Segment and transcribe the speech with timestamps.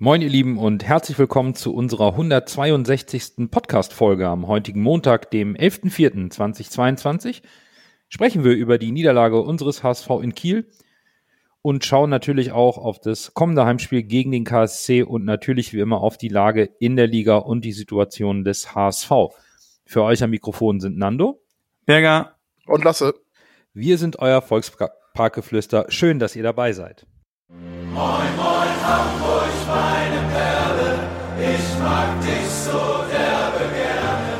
[0.00, 3.50] Moin ihr Lieben und herzlich willkommen zu unserer 162.
[3.50, 7.42] Podcast-Folge am heutigen Montag, dem 11.04.2022.
[8.08, 10.68] Sprechen wir über die Niederlage unseres HSV in Kiel
[11.62, 16.00] und schauen natürlich auch auf das kommende Heimspiel gegen den KSC und natürlich wie immer
[16.00, 19.10] auf die Lage in der Liga und die Situation des HSV.
[19.84, 21.42] Für euch am Mikrofon sind Nando,
[21.86, 22.36] Berger
[22.66, 23.14] und Lasse.
[23.74, 25.86] Wir sind euer Volksparkgeflüster.
[25.88, 27.04] Schön, dass ihr dabei seid.
[27.48, 30.90] Moin, moin, Hamburg, meine Perle,
[31.38, 34.32] ich mag dich so derbe gerne.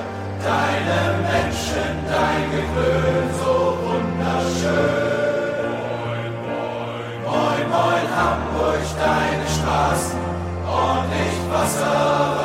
[0.43, 3.53] Deine Menschen, dein Gewöhn, so
[3.85, 5.29] wunderschön.
[6.01, 10.21] Moin, moin, moin, moin, Hamburg, deine Straßen,
[10.67, 12.38] ordentlich Wasser,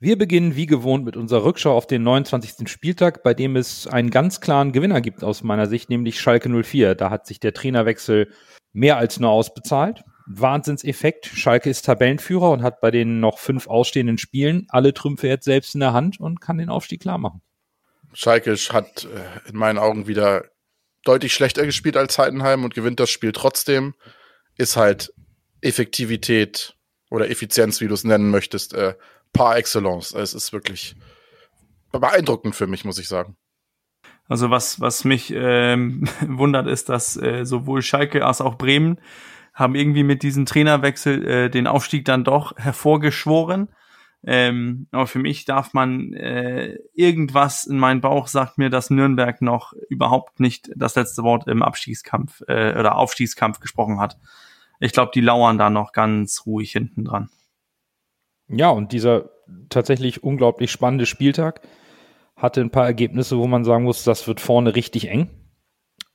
[0.00, 2.68] Wir beginnen wie gewohnt mit unserer Rückschau auf den 29.
[2.68, 6.94] Spieltag, bei dem es einen ganz klaren Gewinner gibt aus meiner Sicht, nämlich Schalke 04.
[6.94, 8.32] Da hat sich der Trainerwechsel
[8.72, 10.04] mehr als nur ausbezahlt.
[10.28, 11.26] Wahnsinnseffekt.
[11.26, 15.74] Schalke ist Tabellenführer und hat bei den noch fünf ausstehenden Spielen alle Trümpfe jetzt selbst
[15.74, 17.42] in der Hand und kann den Aufstieg klar machen.
[18.12, 20.44] Schalke hat äh, in meinen Augen wieder
[21.02, 23.94] deutlich schlechter gespielt als Heidenheim und gewinnt das Spiel trotzdem.
[24.56, 25.12] Ist halt
[25.60, 26.76] Effektivität
[27.10, 28.94] oder Effizienz, wie du es nennen möchtest, äh,
[29.32, 30.12] par excellence.
[30.12, 30.96] Es ist wirklich
[31.92, 33.36] beeindruckend für mich, muss ich sagen.
[34.28, 39.00] Also was, was mich ähm, wundert, ist, dass äh, sowohl Schalke als auch Bremen
[39.54, 43.68] haben irgendwie mit diesem Trainerwechsel äh, den Aufstieg dann doch hervorgeschworen.
[44.24, 49.40] Ähm, aber für mich darf man äh, irgendwas in meinen Bauch sagt mir, dass Nürnberg
[49.42, 54.18] noch überhaupt nicht das letzte Wort im Abstiegskampf äh, oder Aufstiegskampf gesprochen hat.
[54.80, 57.30] Ich glaube, die lauern da noch ganz ruhig hinten dran.
[58.48, 59.30] Ja, und dieser
[59.68, 61.60] tatsächlich unglaublich spannende Spieltag
[62.36, 65.28] hatte ein paar Ergebnisse, wo man sagen muss, das wird vorne richtig eng.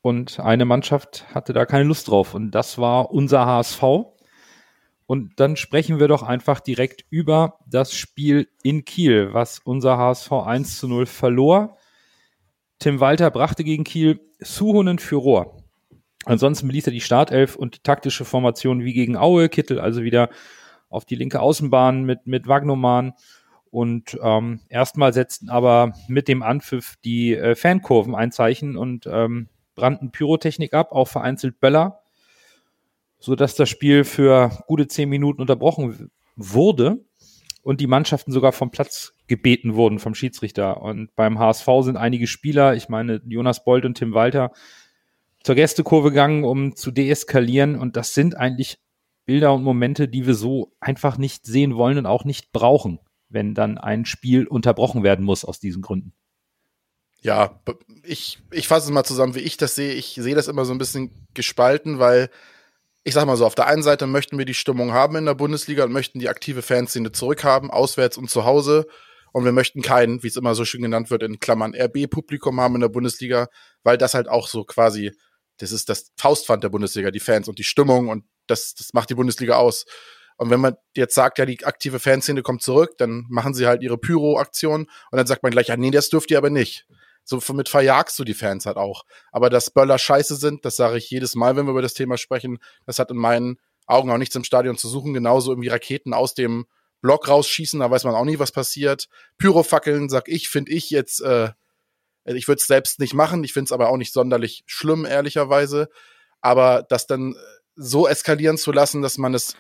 [0.02, 2.34] Und eine Mannschaft hatte da keine Lust drauf.
[2.34, 3.84] Und das war unser HSV.
[5.06, 10.31] Und dann sprechen wir doch einfach direkt über das Spiel in Kiel, was unser HSV
[10.31, 11.78] 1 zu 0 verlor.
[12.79, 15.63] Tim Walter brachte gegen Kiel Suhonen für Rohr.
[16.25, 19.50] Ansonsten beließ er die Startelf und die taktische Formation wie gegen Aue.
[19.50, 20.29] Kittel also wieder
[20.94, 23.14] auf die linke Außenbahn mit, mit Wagnoman.
[23.70, 29.50] Und ähm, erstmal setzten aber mit dem Anpfiff die äh, Fankurven ein Zeichen und ähm,
[29.76, 32.02] brannten Pyrotechnik ab, auch vereinzelt Böller,
[33.20, 37.03] sodass das Spiel für gute zehn Minuten unterbrochen wurde
[37.64, 40.82] und die Mannschaften sogar vom Platz gebeten wurden vom Schiedsrichter.
[40.82, 44.52] Und beim HSV sind einige Spieler, ich meine Jonas Bold und Tim Walter,
[45.44, 47.76] zur Gästekurve gegangen, um zu deeskalieren.
[47.78, 48.80] Und das sind eigentlich
[49.25, 53.53] Bilder und Momente, die wir so einfach nicht sehen wollen und auch nicht brauchen, wenn
[53.53, 56.13] dann ein Spiel unterbrochen werden muss aus diesen Gründen.
[57.22, 57.61] Ja,
[58.03, 59.94] ich, ich fasse es mal zusammen, wie ich das sehe.
[59.94, 62.29] Ich sehe das immer so ein bisschen gespalten, weil
[63.03, 65.34] ich sag mal so, auf der einen Seite möchten wir die Stimmung haben in der
[65.34, 68.88] Bundesliga und möchten die aktive Fanszene zurückhaben, auswärts und zu Hause.
[69.31, 72.75] Und wir möchten keinen, wie es immer so schön genannt wird, in Klammern RB-Publikum haben
[72.75, 73.47] in der Bundesliga,
[73.84, 75.11] weil das halt auch so quasi,
[75.57, 79.09] das ist das Faustpfand der Bundesliga, die Fans und die Stimmung und das, das macht
[79.09, 79.86] die Bundesliga aus.
[80.38, 83.84] Und wenn man jetzt sagt, ja, die aktive Fanszene kommt zurück, dann machen sie halt
[83.84, 86.88] ihre Pyro-Aktion und dann sagt man gleich, ja, nee, das dürft ihr aber nicht.
[87.24, 89.03] So mit verjagst du die Fans halt auch.
[89.32, 92.18] Aber dass Böller scheiße sind, das sage ich jedes Mal, wenn wir über das Thema
[92.18, 95.14] sprechen, das hat in meinen Augen auch nichts im Stadion zu suchen.
[95.14, 96.66] Genauso irgendwie Raketen aus dem
[97.02, 99.08] Block rausschießen, da weiß man auch nie, was passiert.
[99.38, 101.52] Pyrofackeln, sag ich, finde ich jetzt, äh,
[102.26, 105.90] ich würde es selbst nicht machen, ich finde es aber auch nicht sonderlich schlimm, ehrlicherweise.
[106.42, 107.36] Aber das dann
[107.75, 109.56] so eskalieren zu lassen, dass man es,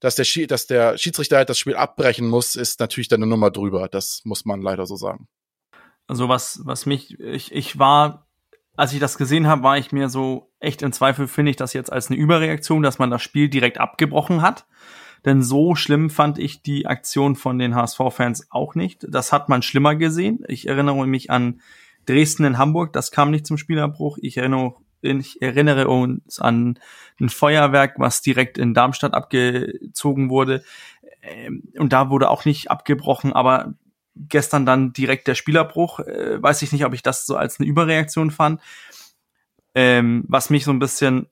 [0.00, 3.30] dass der, Schi dass der Schiedsrichter halt das Spiel abbrechen muss, ist natürlich dann eine
[3.30, 3.88] Nummer drüber.
[3.88, 5.28] Das muss man leider so sagen.
[6.06, 8.26] Also was, was mich, ich, ich war,
[8.76, 11.72] als ich das gesehen habe, war ich mir so echt im Zweifel, finde ich das
[11.72, 14.66] jetzt als eine Überreaktion, dass man das Spiel direkt abgebrochen hat.
[15.24, 19.06] Denn so schlimm fand ich die Aktion von den HSV-Fans auch nicht.
[19.08, 20.44] Das hat man schlimmer gesehen.
[20.48, 21.62] Ich erinnere mich an
[22.06, 24.18] Dresden in Hamburg, das kam nicht zum Spielabbruch.
[24.20, 24.74] Ich erinnere
[25.04, 26.78] ich erinnere uns an
[27.20, 30.64] ein Feuerwerk, was direkt in Darmstadt abgezogen wurde.
[31.22, 33.74] Ähm, und da wurde auch nicht abgebrochen, aber
[34.16, 36.00] gestern dann direkt der Spielerbruch.
[36.00, 38.60] Äh, weiß ich nicht, ob ich das so als eine Überreaktion fand.
[39.74, 41.26] Ähm, was mich so ein bisschen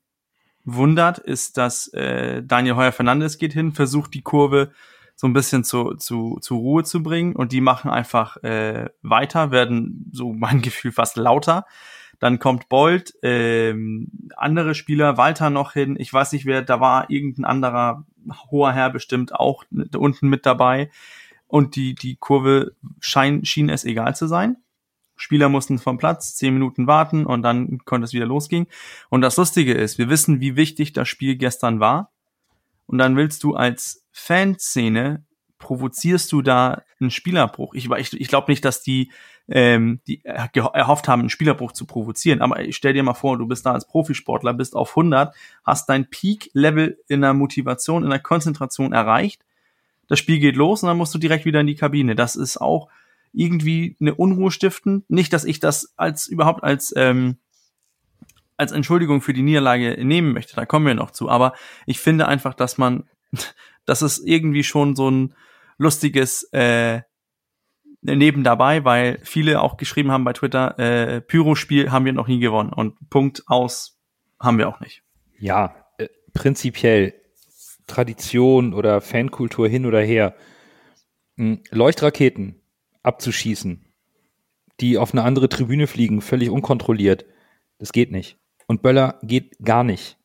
[0.65, 4.73] wundert, ist, dass äh, Daniel Heuer Fernandes geht hin, versucht die Kurve
[5.15, 9.51] so ein bisschen zu, zu, zu Ruhe zu bringen und die machen einfach äh, weiter,
[9.51, 11.67] werden so mein Gefühl fast lauter.
[12.23, 15.97] Dann kommt Bolt, ähm, andere Spieler, Walter noch hin.
[15.99, 18.07] Ich weiß nicht, wer, da war irgendein anderer
[18.49, 19.65] hoher Herr bestimmt auch
[19.97, 20.89] unten mit dabei.
[21.49, 24.59] Und die, die Kurve schein, schien es egal zu sein.
[25.17, 28.69] Spieler mussten vom Platz, zehn Minuten warten und dann konnte es wieder losgehen.
[29.09, 32.13] Und das Lustige ist, wir wissen, wie wichtig das Spiel gestern war.
[32.87, 35.27] Und dann willst du als Fanszene
[35.59, 37.75] provozierst du da einen Spielerbruch?
[37.75, 39.11] Ich, ich, ich glaube nicht, dass die,
[39.49, 42.41] ähm, die erhofft haben, einen Spielerbruch zu provozieren.
[42.43, 45.35] Aber ich stell dir mal vor, du bist da als Profisportler, bist auf 100,
[45.65, 49.45] hast dein Peak-Level in der Motivation, in der Konzentration erreicht.
[50.09, 52.15] Das Spiel geht los und dann musst du direkt wieder in die Kabine.
[52.15, 52.89] Das ist auch
[53.33, 55.05] irgendwie eine Unruhe stiften.
[55.09, 57.39] Nicht, dass ich das als überhaupt als ähm,
[58.57, 60.55] als Entschuldigung für die Niederlage nehmen möchte.
[60.55, 61.29] Da kommen wir noch zu.
[61.29, 61.55] Aber
[61.87, 63.09] ich finde einfach, dass man,
[63.85, 65.35] dass es irgendwie schon so ein
[65.79, 67.03] lustiges äh,
[68.03, 72.41] neben dabei, weil viele auch geschrieben haben bei Twitter, äh, Pyro-Spiel haben wir noch nie
[72.41, 74.01] gewonnen und Punkt aus
[74.39, 75.03] haben wir auch nicht.
[75.39, 77.15] Ja, äh, prinzipiell
[77.87, 80.35] Tradition oder Fankultur hin oder her.
[81.71, 82.61] Leuchtraketen
[83.03, 83.85] abzuschießen,
[84.81, 87.25] die auf eine andere Tribüne fliegen, völlig unkontrolliert,
[87.79, 88.39] das geht nicht.
[88.67, 90.19] Und Böller geht gar nicht.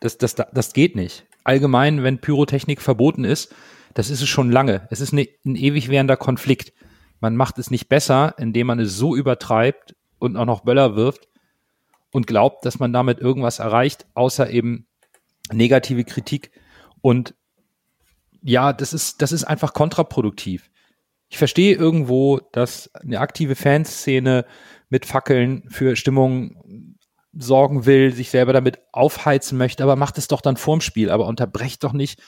[0.00, 1.26] Das, das, das geht nicht.
[1.44, 3.54] Allgemein, wenn Pyrotechnik verboten ist,
[3.94, 4.86] das ist es schon lange.
[4.90, 6.72] Es ist eine, ein ewig währender Konflikt.
[7.20, 11.28] Man macht es nicht besser, indem man es so übertreibt und auch noch Böller wirft
[12.12, 14.86] und glaubt, dass man damit irgendwas erreicht, außer eben
[15.52, 16.52] negative Kritik.
[17.00, 17.34] Und
[18.42, 20.70] ja, das ist, das ist einfach kontraproduktiv.
[21.28, 24.46] Ich verstehe irgendwo, dass eine aktive Fanszene
[24.88, 26.96] mit Fackeln für Stimmung
[27.32, 31.26] sorgen will, sich selber damit aufheizen möchte, aber macht es doch dann vorm Spiel, aber
[31.26, 32.22] unterbrecht doch nicht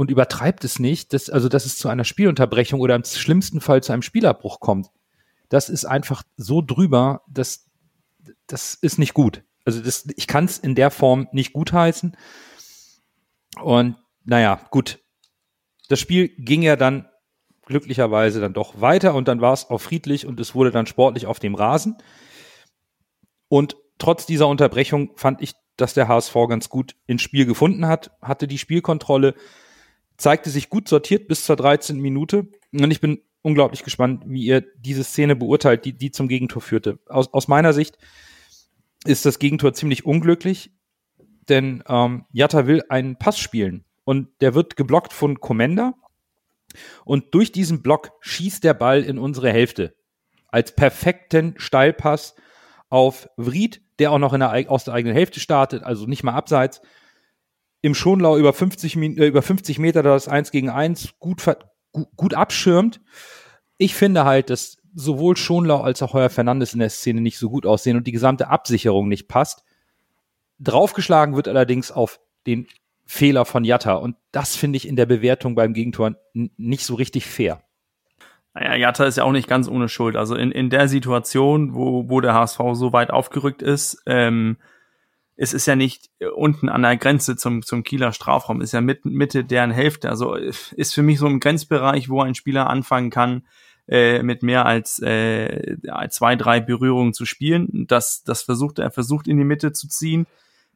[0.00, 3.82] und übertreibt es nicht, dass, also dass es zu einer Spielunterbrechung oder im schlimmsten Fall
[3.82, 4.88] zu einem Spielabbruch kommt.
[5.50, 7.66] Das ist einfach so drüber, dass
[8.46, 9.44] das ist nicht gut.
[9.66, 12.16] Also das, ich kann es in der Form nicht gutheißen.
[13.60, 15.00] Und naja, gut.
[15.90, 17.06] Das Spiel ging ja dann
[17.66, 21.26] glücklicherweise dann doch weiter und dann war es auch friedlich und es wurde dann sportlich
[21.26, 21.98] auf dem Rasen.
[23.48, 28.12] Und trotz dieser Unterbrechung fand ich, dass der HSV ganz gut ins Spiel gefunden hat,
[28.22, 29.34] hatte die Spielkontrolle,
[30.20, 31.98] zeigte sich gut sortiert bis zur 13.
[31.98, 32.48] Minute.
[32.72, 36.98] Und ich bin unglaublich gespannt, wie ihr diese Szene beurteilt, die, die zum Gegentor führte.
[37.06, 37.98] Aus, aus meiner Sicht
[39.04, 40.72] ist das Gegentor ziemlich unglücklich,
[41.48, 45.94] denn ähm, Jatta will einen Pass spielen und der wird geblockt von Commander
[47.04, 49.94] und durch diesen Block schießt der Ball in unsere Hälfte
[50.48, 52.34] als perfekten Steilpass
[52.88, 56.82] auf Vried, der auch noch der, aus der eigenen Hälfte startet, also nicht mal abseits
[57.82, 61.42] im Schonlau über 50, äh, über 50 Meter das 1 gegen 1 gut,
[62.16, 63.00] gut, abschirmt.
[63.76, 67.48] Ich finde halt, dass sowohl Schonlau als auch Heuer Fernandes in der Szene nicht so
[67.48, 69.64] gut aussehen und die gesamte Absicherung nicht passt.
[70.58, 72.66] Draufgeschlagen wird allerdings auf den
[73.06, 77.26] Fehler von Jatta und das finde ich in der Bewertung beim Gegentor nicht so richtig
[77.26, 77.62] fair.
[78.54, 80.16] Naja, Jatta ist ja auch nicht ganz ohne Schuld.
[80.16, 84.58] Also in, in der Situation, wo, wo der HSV so weit aufgerückt ist, ähm,
[85.42, 88.82] es ist ja nicht äh, unten an der Grenze zum, zum Kieler Strafraum, ist ja
[88.82, 90.10] mit, Mitte deren Hälfte.
[90.10, 93.46] Also ist für mich so im Grenzbereich, wo ein Spieler anfangen kann,
[93.88, 95.78] äh, mit mehr als äh,
[96.10, 97.86] zwei, drei Berührungen zu spielen.
[97.88, 100.26] Das, das versucht er, versucht in die Mitte zu ziehen,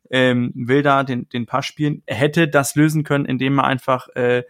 [0.09, 2.03] ähm, will da den, den Pass spielen.
[2.07, 4.45] Er hätte das lösen können, indem er einfach äh,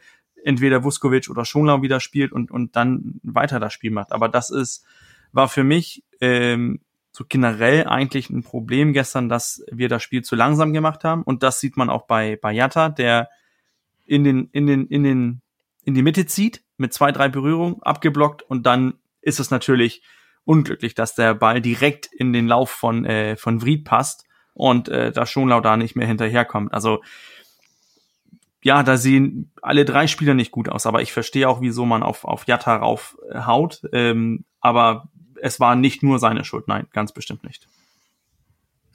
[0.45, 4.13] entweder Vuskovic oder Schonlau wieder spielt und, und dann weiter das Spiel macht.
[4.13, 4.85] Aber das ist,
[5.33, 6.79] war für mich ähm,
[7.17, 11.23] so generell eigentlich ein Problem gestern, dass wir das Spiel zu langsam gemacht haben.
[11.23, 13.29] Und das sieht man auch bei, Jatta, der
[14.05, 15.41] in den, in den, in den,
[15.85, 20.03] in die Mitte zieht, mit zwei, drei Berührungen, abgeblockt und dann ist es natürlich
[20.45, 25.13] unglücklich, dass der Ball direkt in den Lauf von, äh, von Vried passt und äh,
[25.13, 26.75] da Schonlau da nicht mehr hinterherkommt.
[26.75, 27.01] Also
[28.61, 32.03] ja, da sehen alle drei Spieler nicht gut aus, aber ich verstehe auch, wieso man
[32.03, 33.83] auf, auf Jatta raufhaut.
[33.93, 35.09] Ähm, aber
[35.41, 37.67] es war nicht nur seine Schuld, nein, ganz bestimmt nicht.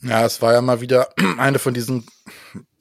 [0.01, 2.05] Ja, es war ja mal wieder eine von diesen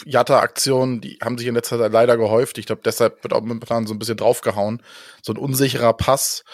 [0.05, 2.59] Jatta-Aktionen, die haben sich in letzter Zeit leider gehäuft.
[2.59, 4.83] Ich glaube, deshalb wird auch momentan so ein bisschen draufgehauen.
[5.23, 6.45] So ein unsicherer Pass.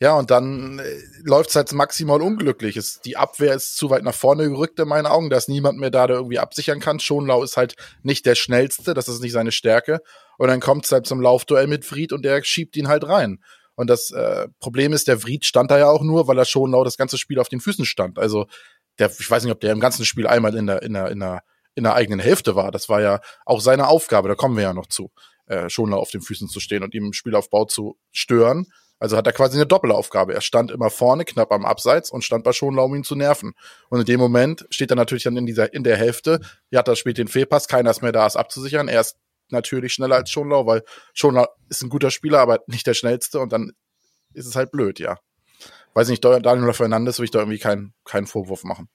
[0.00, 2.76] Ja, und dann äh, läuft es halt maximal unglücklich.
[2.76, 5.30] Es, die Abwehr ist zu weit nach vorne gerückt in meinen Augen.
[5.30, 6.98] Da ist niemand mehr da, der irgendwie absichern kann.
[6.98, 10.00] Schonlau ist halt nicht der schnellste, das ist nicht seine Stärke.
[10.38, 13.38] Und dann kommt es halt zum Laufduell mit Fried und der schiebt ihn halt rein.
[13.74, 16.64] Und das äh, Problem ist, der Vried stand da ja auch nur, weil er schon
[16.64, 18.18] genau das ganze Spiel auf den Füßen stand.
[18.18, 18.46] Also
[18.98, 21.20] der, ich weiß nicht, ob der im ganzen Spiel einmal in der, in der, in
[21.20, 21.42] der,
[21.74, 22.70] in der eigenen Hälfte war.
[22.70, 25.10] Das war ja auch seine Aufgabe, da kommen wir ja noch zu,
[25.46, 28.66] äh, schon auf den Füßen zu stehen und ihm im Spielaufbau zu stören.
[28.98, 30.32] Also hat er quasi eine Doppelaufgabe.
[30.32, 33.54] Er stand immer vorne, knapp am Abseits und stand bei Schonlau, um ihn zu nerven.
[33.88, 36.38] Und in dem Moment steht er natürlich dann in dieser, in der Hälfte.
[36.70, 38.86] Ja, da spielt den Fehlpass, keiner ist mehr da, es abzusichern.
[38.86, 39.16] Er ist
[39.52, 40.82] natürlich schneller als Schonlau, weil
[41.14, 43.72] Schonlau ist ein guter Spieler, aber nicht der schnellste und dann
[44.34, 45.18] ist es halt blöd, ja.
[45.94, 48.88] weiß nicht, Daniel oder Fernandes will ich da irgendwie keinen keinen Vorwurf machen.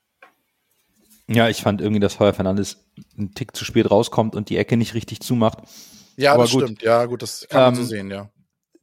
[1.29, 2.85] Ja, ich fand irgendwie, dass Heuer Fernandes
[3.17, 5.59] einen Tick zu spät rauskommt und die Ecke nicht richtig zumacht.
[6.15, 6.63] Ja, Aber das gut.
[6.63, 6.81] stimmt.
[6.81, 8.29] Ja, gut, das kann man so Ähm, sehen, ja.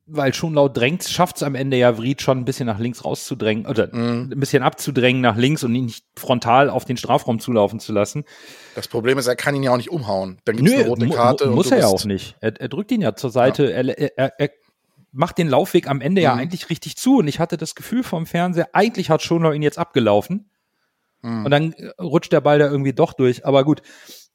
[0.06, 3.06] Weil schon laut drängt, schafft es am Ende ja Vried schon ein bisschen nach links
[3.06, 4.32] rauszudrängen oder Mhm.
[4.32, 8.25] ein bisschen abzudrängen nach links und ihn nicht frontal auf den Strafraum zulaufen zu lassen.
[8.75, 10.38] Das Problem ist, er kann ihn ja auch nicht umhauen.
[10.44, 11.44] Dann gibt es eine rote Karte.
[11.46, 12.37] mu- und muss er ja auch nicht.
[12.40, 13.73] Er, er drückt ihn ja zur Seite.
[13.73, 14.50] Er, er, er
[15.12, 16.40] macht den Laufweg am Ende ja Mhm.
[16.40, 17.18] eigentlich richtig zu.
[17.20, 20.50] Und ich hatte das Gefühl vom Fernseher, eigentlich hat Schonlau ihn jetzt abgelaufen.
[21.23, 21.44] Mhm.
[21.46, 23.46] Und dann äh, rutscht der Ball da irgendwie doch durch.
[23.46, 23.80] Aber gut,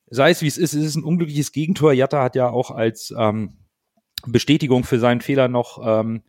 [0.09, 1.93] sei es wie es ist, es ist ein unglückliches Gegentor.
[1.93, 3.53] Jatta hat ja auch als ähm,
[4.25, 6.23] Bestätigung für seinen Fehler noch ähm,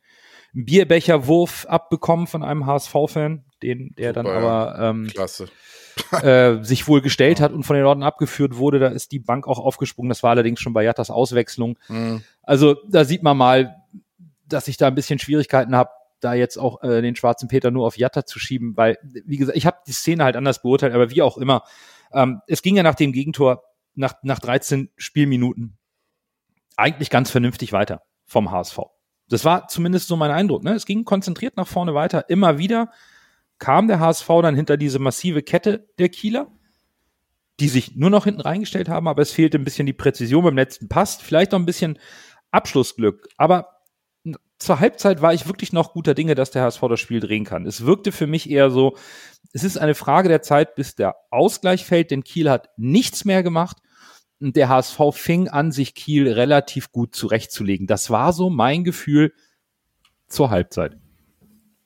[0.55, 5.49] einen Bierbecherwurf abbekommen von einem HSV-Fan, den der dann Super, aber ähm, Klasse.
[6.23, 8.79] äh, sich wohl gestellt hat und von den Leuten abgeführt wurde.
[8.79, 10.09] Da ist die Bank auch aufgesprungen.
[10.09, 11.79] Das war allerdings schon bei Jattas Auswechslung.
[11.89, 12.23] Mhm.
[12.43, 13.77] Also da sieht man mal,
[14.47, 17.87] dass ich da ein bisschen Schwierigkeiten habe, da jetzt auch äh, den schwarzen Peter nur
[17.87, 21.11] auf Jatta zu schieben, weil, wie gesagt, ich habe die Szene halt anders beurteilt, aber
[21.11, 21.65] wie auch immer.
[22.13, 23.63] Ähm, es ging ja nach dem Gegentor,
[23.95, 25.79] nach, nach 13 Spielminuten,
[26.77, 28.79] eigentlich ganz vernünftig weiter vom HSV.
[29.29, 30.65] Das war zumindest so mein Eindruck.
[30.65, 30.75] Ne?
[30.75, 32.29] Es ging konzentriert nach vorne weiter.
[32.29, 32.91] Immer wieder
[33.59, 36.49] kam der HSV dann hinter diese massive Kette der Kieler,
[37.61, 40.57] die sich nur noch hinten reingestellt haben, aber es fehlte ein bisschen die Präzision beim
[40.57, 41.99] letzten Pass, vielleicht noch ein bisschen
[42.51, 43.29] Abschlussglück.
[43.37, 43.81] Aber
[44.59, 47.67] zur Halbzeit war ich wirklich noch guter Dinge, dass der HSV das Spiel drehen kann.
[47.67, 48.97] Es wirkte für mich eher so,
[49.53, 53.43] es ist eine Frage der Zeit, bis der Ausgleich fällt, denn Kiel hat nichts mehr
[53.43, 53.79] gemacht
[54.41, 57.87] der HSV fing an, sich Kiel relativ gut zurechtzulegen.
[57.87, 59.35] Das war so mein Gefühl
[60.29, 60.97] zur Halbzeit.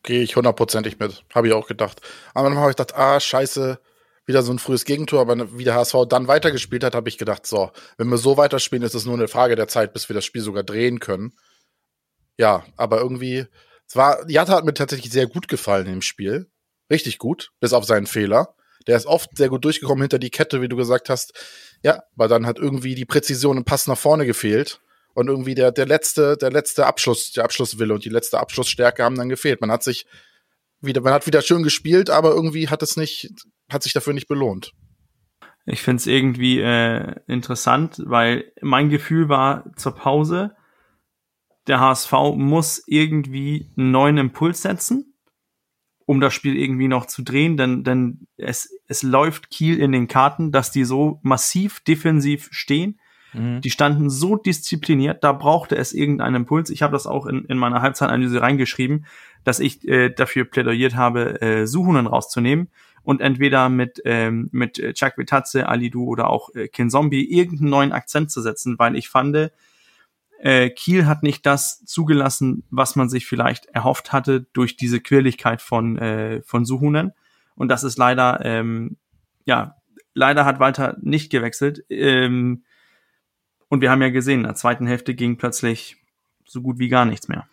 [0.04, 1.24] Gehe ich hundertprozentig mit.
[1.34, 2.00] Habe ich auch gedacht.
[2.32, 3.80] Aber dann habe ich gedacht, ah, scheiße,
[4.26, 5.20] wieder so ein frühes Gegentor.
[5.22, 8.84] Aber wie der HSV dann weitergespielt hat, habe ich gedacht, so, wenn wir so weiterspielen,
[8.84, 11.32] ist es nur eine Frage der Zeit, bis wir das Spiel sogar drehen können.
[12.36, 13.46] Ja, aber irgendwie,
[13.88, 16.50] es war, Jatta hat mir tatsächlich sehr gut gefallen im Spiel.
[16.90, 18.54] Richtig gut, bis auf seinen Fehler.
[18.86, 21.32] Der ist oft sehr gut durchgekommen hinter die Kette, wie du gesagt hast.
[21.84, 24.80] Ja, aber dann hat irgendwie die Präzision im Pass nach vorne gefehlt.
[25.12, 29.16] Und irgendwie der, der letzte, der letzte Abschluss, der Abschlusswille und die letzte Abschlussstärke haben
[29.16, 29.60] dann gefehlt.
[29.60, 30.06] Man hat sich
[30.80, 33.30] wieder, man hat wieder schön gespielt, aber irgendwie hat es nicht,
[33.70, 34.72] hat sich dafür nicht belohnt.
[35.66, 40.56] Ich finde es irgendwie äh, interessant, weil mein Gefühl war zur Pause,
[41.66, 45.13] der HSV muss irgendwie einen neuen Impuls setzen,
[46.06, 50.08] um das Spiel irgendwie noch zu drehen, denn, denn es, es läuft Kiel in den
[50.08, 52.98] Karten, dass die so massiv defensiv stehen.
[53.36, 56.70] Die standen so diszipliniert, da brauchte es irgendeinen Impuls.
[56.70, 59.06] Ich habe das auch in, in meiner Halbzeitanalyse reingeschrieben,
[59.42, 62.68] dass ich äh, dafür plädiert habe, äh, Suchunen rauszunehmen
[63.02, 67.92] und entweder mit ähm, mit Chuck Vitazze, Alidu oder auch äh, Kin Zombie irgendeinen neuen
[67.92, 69.50] Akzent zu setzen, weil ich fand,
[70.44, 75.62] äh, Kiel hat nicht das zugelassen, was man sich vielleicht erhofft hatte durch diese Quirligkeit
[75.62, 77.12] von äh, von Suhunen
[77.54, 78.96] und das ist leider ähm,
[79.46, 79.76] ja
[80.12, 82.64] leider hat Walter nicht gewechselt ähm,
[83.68, 85.96] und wir haben ja gesehen, in der zweiten Hälfte ging plötzlich
[86.44, 87.46] so gut wie gar nichts mehr.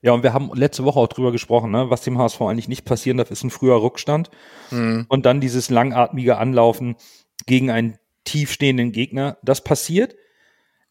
[0.00, 1.90] Ja, und wir haben letzte Woche auch drüber gesprochen, ne?
[1.90, 4.30] was dem HSV eigentlich nicht passieren darf, ist ein früher Rückstand
[4.70, 5.06] Mhm.
[5.08, 6.96] und dann dieses langatmige Anlaufen
[7.46, 9.38] gegen einen tiefstehenden Gegner.
[9.42, 10.14] Das passiert.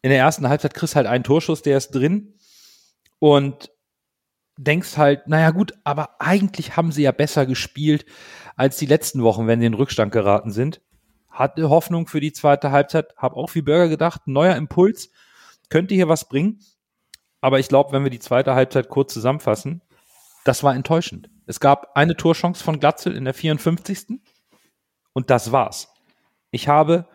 [0.02, 2.34] In der ersten Halbzeit kriegst halt einen Torschuss, der ist drin
[3.18, 3.70] und
[4.56, 8.04] denkst halt, naja gut, aber eigentlich haben sie ja besser gespielt
[8.56, 10.80] als die letzten Wochen, wenn sie in Rückstand geraten sind.
[11.28, 15.10] Hatte Hoffnung für die zweite Halbzeit, hab auch wie Burger gedacht, neuer Impuls,
[15.68, 16.60] könnte hier was bringen.
[17.40, 19.82] Aber ich glaube, wenn wir die zweite Halbzeit kurz zusammenfassen,
[20.44, 21.30] das war enttäuschend.
[21.46, 24.20] Es gab eine Torchance von Glatzel in der 54.
[25.12, 25.88] Und das war's.
[26.50, 27.08] Ich habe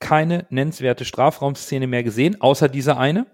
[0.00, 3.26] keine nennenswerte Strafraumszene mehr gesehen, außer dieser eine.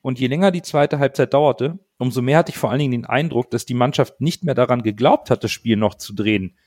[0.00, 3.06] Und je länger die zweite Halbzeit dauerte, umso mehr hatte ich vor allen Dingen den
[3.06, 6.58] Eindruck, dass die Mannschaft nicht mehr daran geglaubt hat, das Spiel noch zu drehen.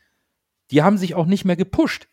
[0.72, 2.07] Die haben sich auch nicht mehr gepusht.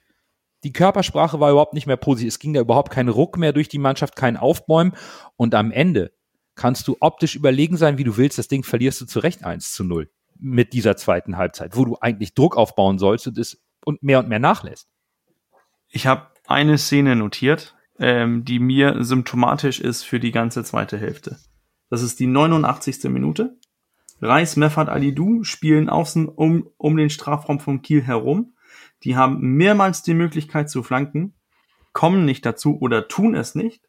[0.64, 2.28] Die Körpersprache war überhaupt nicht mehr positiv.
[2.28, 4.94] Es ging da überhaupt kein Ruck mehr durch die Mannschaft, kein Aufbäumen.
[5.37, 6.12] Und am Ende
[6.54, 8.38] kannst du optisch überlegen sein, wie du willst.
[8.38, 11.97] Das Ding verlierst du zu Recht 1 zu 0 mit dieser zweiten Halbzeit, wo du
[12.00, 14.88] eigentlich Druck aufbauen sollst und, es, und mehr und mehr nachlässt.
[15.88, 21.39] Ich habe eine Szene notiert, ähm, die mir symptomatisch ist für die ganze zweite Hälfte.
[21.91, 23.05] Das ist die 89.
[23.05, 23.57] Minute.
[24.21, 28.55] Reis, Meffert, Alidou spielen außen um, um den Strafraum von Kiel herum.
[29.03, 31.35] Die haben mehrmals die Möglichkeit zu flanken,
[31.93, 33.89] kommen nicht dazu oder tun es nicht.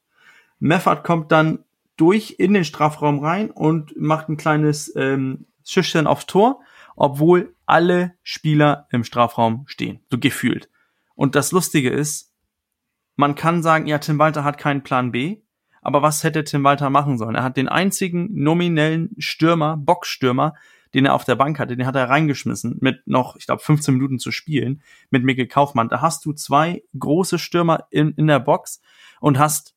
[0.59, 1.63] Meffert kommt dann
[1.97, 6.61] durch in den Strafraum rein und macht ein kleines ähm, Schüchtern aufs Tor,
[6.95, 10.69] obwohl alle Spieler im Strafraum stehen, so gefühlt.
[11.15, 12.34] Und das Lustige ist,
[13.15, 15.41] man kann sagen, ja, Tim Walter hat keinen Plan B,
[15.81, 17.35] aber was hätte Tim Walter machen sollen?
[17.35, 20.55] Er hat den einzigen nominellen Stürmer, Boxstürmer,
[20.93, 23.93] den er auf der Bank hatte, den hat er reingeschmissen mit noch, ich glaube, 15
[23.93, 25.89] Minuten zu spielen mit Mikkel Kaufmann.
[25.89, 28.81] Da hast du zwei große Stürmer in, in der Box
[29.19, 29.75] und hast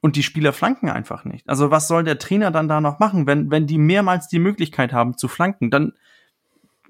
[0.00, 1.48] und die Spieler flanken einfach nicht.
[1.48, 4.92] Also was soll der Trainer dann da noch machen, wenn, wenn die mehrmals die Möglichkeit
[4.92, 5.92] haben zu flanken, dann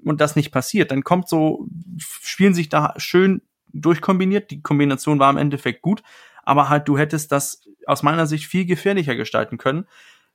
[0.03, 3.41] und das nicht passiert, dann kommt so, spielen sich da schön
[3.73, 4.51] durchkombiniert.
[4.51, 6.03] Die Kombination war im Endeffekt gut,
[6.43, 9.85] aber halt du hättest das aus meiner Sicht viel gefährlicher gestalten können,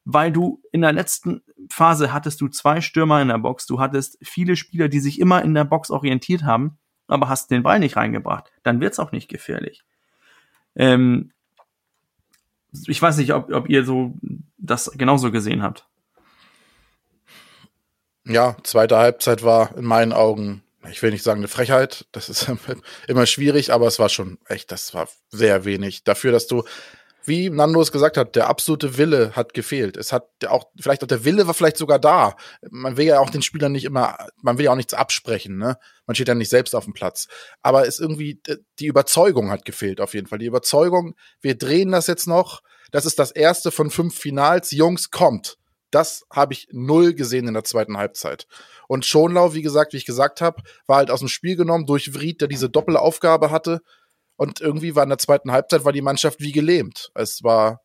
[0.04, 4.18] weil du in der letzten Phase hattest du zwei Stürmer in der Box, du hattest
[4.22, 7.96] viele Spieler, die sich immer in der Box orientiert haben, aber hast den Ball nicht
[7.96, 8.52] reingebracht.
[8.62, 9.84] Dann wird's auch nicht gefährlich.
[10.74, 11.32] Ähm,
[12.86, 14.14] ich weiß nicht, ob, ob ihr so
[14.58, 15.86] das genauso gesehen habt.
[18.26, 22.48] Ja, zweite Halbzeit war in meinen Augen, ich will nicht sagen eine Frechheit, das ist
[23.08, 26.04] immer schwierig, aber es war schon echt, das war sehr wenig.
[26.04, 26.64] Dafür, dass du,
[27.24, 29.96] wie Nando es gesagt hat, der absolute Wille hat gefehlt.
[29.96, 32.36] Es hat auch, vielleicht auch der Wille war vielleicht sogar da.
[32.70, 35.78] Man will ja auch den Spielern nicht immer, man will ja auch nichts absprechen, ne?
[36.06, 37.28] Man steht ja nicht selbst auf dem Platz.
[37.62, 38.40] Aber es irgendwie,
[38.78, 40.38] die Überzeugung hat gefehlt auf jeden Fall.
[40.38, 44.70] Die Überzeugung, wir drehen das jetzt noch, das ist das erste von fünf Finals.
[44.70, 45.56] Jungs, kommt.
[45.94, 48.46] Das habe ich null gesehen in der zweiten Halbzeit.
[48.88, 52.14] Und Schonlau, wie gesagt, wie ich gesagt habe, war halt aus dem Spiel genommen durch
[52.14, 53.80] Vried, der diese Doppelaufgabe hatte.
[54.36, 57.10] Und irgendwie war in der zweiten Halbzeit war die Mannschaft wie gelähmt.
[57.14, 57.80] Es war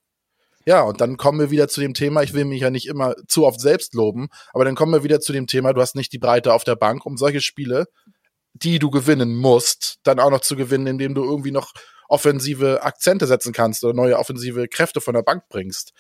[0.66, 3.16] ja, und dann kommen wir wieder zu dem Thema, ich will mich ja nicht immer
[3.28, 6.12] zu oft selbst loben, aber dann kommen wir wieder zu dem Thema, du hast nicht
[6.12, 7.86] die Breite auf der Bank, um solche Spiele,
[8.54, 11.72] die du gewinnen musst, dann auch noch zu gewinnen, indem du irgendwie noch
[12.08, 15.94] offensive Akzente setzen kannst oder neue offensive Kräfte von der Bank bringst.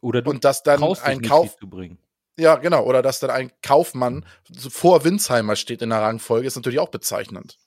[0.00, 1.98] Oder du und dass dann ein Kauf, tief zu bringen.
[2.38, 6.56] ja genau, oder dass dann ein Kaufmann so vor Winsheimer steht in der Rangfolge, ist
[6.56, 7.58] natürlich auch bezeichnend.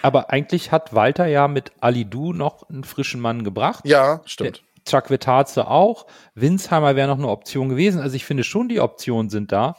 [0.00, 3.84] Aber eigentlich hat Walter ja mit Alidu noch einen frischen Mann gebracht.
[3.86, 4.62] Ja, stimmt.
[4.88, 6.06] Chakvetadze auch.
[6.34, 8.00] Winsheimer wäre noch eine Option gewesen.
[8.00, 9.76] Also ich finde schon, die Optionen sind da.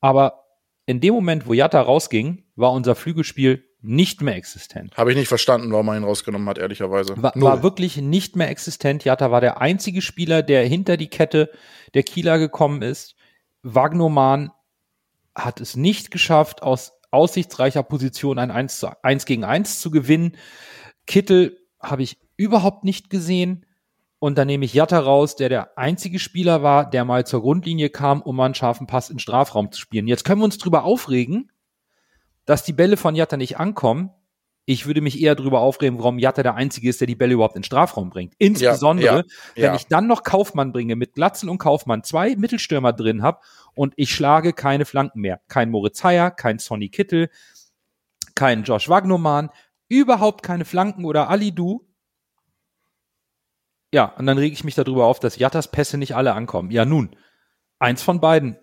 [0.00, 0.44] Aber
[0.86, 4.96] in dem Moment, wo Jatta rausging, war unser Flügelspiel nicht mehr existent.
[4.96, 7.20] Habe ich nicht verstanden, warum man ihn rausgenommen hat, ehrlicherweise.
[7.22, 9.04] War, war wirklich nicht mehr existent.
[9.04, 11.50] Jatta war der einzige Spieler, der hinter die Kette
[11.94, 13.14] der Kieler gekommen ist.
[13.62, 14.50] Wagnoman
[15.34, 20.36] hat es nicht geschafft, aus aussichtsreicher Position ein 1, zu, 1 gegen 1 zu gewinnen.
[21.06, 23.64] Kittel habe ich überhaupt nicht gesehen.
[24.20, 27.88] Und dann nehme ich Jatta raus, der der einzige Spieler war, der mal zur Grundlinie
[27.88, 30.08] kam, um mal einen scharfen Pass in Strafraum zu spielen.
[30.08, 31.52] Jetzt können wir uns drüber aufregen,
[32.48, 34.10] dass die Bälle von Jatta nicht ankommen.
[34.64, 37.56] Ich würde mich eher drüber aufregen, warum Jatta der Einzige ist, der die Bälle überhaupt
[37.56, 38.32] in den Strafraum bringt.
[38.38, 39.74] Insbesondere, ja, wenn ja.
[39.74, 43.40] ich dann noch Kaufmann bringe, mit Glatzel und Kaufmann zwei Mittelstürmer drin habe
[43.74, 45.42] und ich schlage keine Flanken mehr.
[45.48, 47.28] Kein Moritz Heyer, kein Sonny Kittel,
[48.34, 49.50] kein Josh Wagnoman,
[49.88, 51.86] überhaupt keine Flanken oder Alidu.
[53.92, 56.70] Ja, und dann rege ich mich darüber auf, dass Jattas Pässe nicht alle ankommen.
[56.70, 57.14] Ja, nun,
[57.78, 58.56] eins von beiden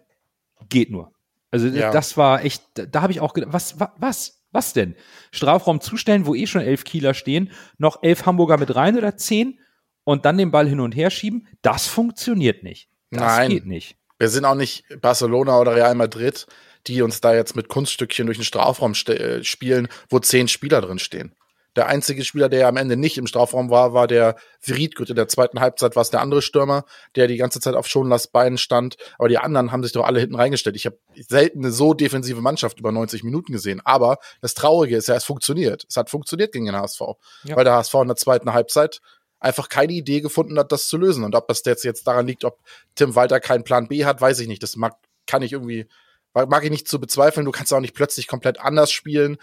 [0.70, 1.15] geht nur.
[1.56, 1.90] Also Ja.
[1.92, 4.96] das war echt, da, habe ich auch gedacht, was, wa- was, was denn?
[5.32, 9.60] Strafraum zustellen, wo eh schon elf Kieler stehen, noch elf Hamburger mit rein oder zehn
[10.04, 12.90] und dann den Ball hin und her schieben, das funktioniert nicht.
[13.10, 13.50] Das Nein.
[13.52, 13.96] geht nicht.
[14.20, 16.46] Wir sind auch nicht Barcelona oder Real Madrid,
[16.88, 21.00] die uns da jetzt mit Kunststückchen durch den Strafraum äh, spielen, wo zehn Spieler drin
[21.00, 21.34] stehen.
[21.76, 25.10] Der einzige Spieler, der am Ende nicht im Strafraum war, war der Vriedgut.
[25.10, 26.86] In der zweiten Halbzeit war es der andere Stürmer,
[27.16, 28.96] der die ganze Zeit auf Schonlass Beinen stand.
[29.18, 30.76] Aber die anderen haben sich doch alle hinten reingestellt.
[30.76, 33.82] Ich habe selten eine so defensive Mannschaft über 90 Minuten gesehen.
[33.84, 35.86] Aber das Traurige ist ja, es funktioniert.
[35.90, 37.02] Es hat funktioniert gegen den HSV.
[37.44, 37.56] Ja.
[37.58, 39.02] Weil der HSV in der zweiten Halbzeit
[39.40, 41.24] einfach keine Idee gefunden hat, das zu lösen.
[41.24, 42.60] Und ob das jetzt, jetzt daran liegt, ob
[42.96, 44.64] Tim Walter keinen Plan B hat, weiß ich nicht.
[44.64, 44.96] Das mag,
[45.28, 45.88] kann ich irgendwie,
[46.34, 47.46] mag ich nicht zu bezweifeln.
[47.46, 49.38] Du kannst auch nicht plötzlich komplett anders spielen.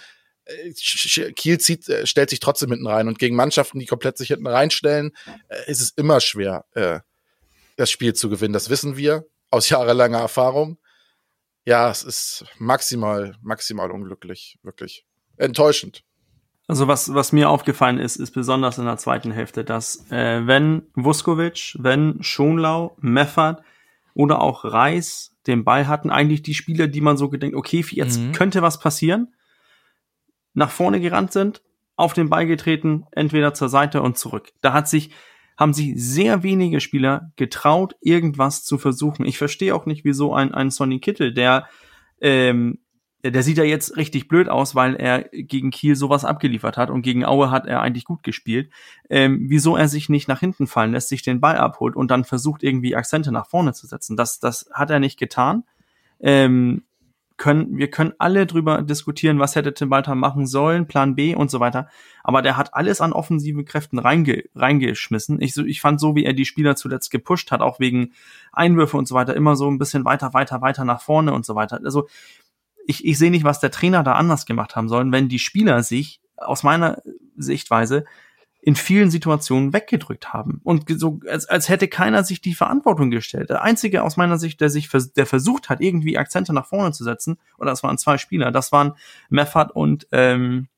[1.36, 3.08] Kiel zieht, äh, stellt sich trotzdem hinten rein.
[3.08, 5.12] Und gegen Mannschaften, die komplett sich hinten reinstellen,
[5.48, 7.00] äh, ist es immer schwer, äh,
[7.76, 8.52] das Spiel zu gewinnen.
[8.52, 10.78] Das wissen wir aus jahrelanger Erfahrung.
[11.64, 14.58] Ja, es ist maximal, maximal unglücklich.
[14.62, 15.04] Wirklich.
[15.36, 16.02] Enttäuschend.
[16.68, 20.82] Also was, was mir aufgefallen ist, ist besonders in der zweiten Hälfte, dass äh, wenn
[20.94, 23.62] Vuskovic, wenn Schonlau, Meffert
[24.14, 28.18] oder auch Reis den Ball hatten, eigentlich die Spieler, die man so gedenkt, okay, jetzt
[28.18, 28.32] Mhm.
[28.32, 29.34] könnte was passieren,
[30.54, 31.62] nach vorne gerannt sind,
[31.96, 34.52] auf den Ball getreten, entweder zur Seite und zurück.
[34.60, 35.10] Da hat sich,
[35.56, 39.24] haben sich sehr wenige Spieler getraut, irgendwas zu versuchen.
[39.26, 41.68] Ich verstehe auch nicht, wieso ein, ein Sonny Kittel, der
[42.20, 42.78] ähm,
[43.30, 47.02] der, sieht ja jetzt richtig blöd aus, weil er gegen Kiel sowas abgeliefert hat und
[47.02, 48.72] gegen Aue hat er eigentlich gut gespielt.
[49.08, 52.24] Ähm, wieso er sich nicht nach hinten fallen lässt, sich den Ball abholt und dann
[52.24, 54.16] versucht irgendwie Akzente nach vorne zu setzen.
[54.16, 55.64] Das, das hat er nicht getan.
[56.18, 56.84] Ähm,
[57.42, 61.50] können, wir können alle drüber diskutieren, was hätte Tim Walter machen sollen, Plan B und
[61.50, 61.88] so weiter.
[62.22, 65.42] Aber der hat alles an offensiven Kräften reinge, reingeschmissen.
[65.42, 68.12] Ich, ich fand so, wie er die Spieler zuletzt gepusht hat, auch wegen
[68.52, 71.56] Einwürfe und so weiter, immer so ein bisschen weiter, weiter, weiter nach vorne und so
[71.56, 71.80] weiter.
[71.82, 72.06] Also
[72.86, 75.82] ich, ich sehe nicht, was der Trainer da anders gemacht haben sollen, wenn die Spieler
[75.82, 77.02] sich aus meiner
[77.36, 78.04] Sichtweise
[78.64, 83.50] in vielen Situationen weggedrückt haben und so als, als hätte keiner sich die Verantwortung gestellt.
[83.50, 87.02] Der einzige aus meiner Sicht, der sich der versucht hat, irgendwie Akzente nach vorne zu
[87.02, 88.94] setzen, oder das waren zwei Spieler, das waren
[89.28, 90.68] Meffert und ähm,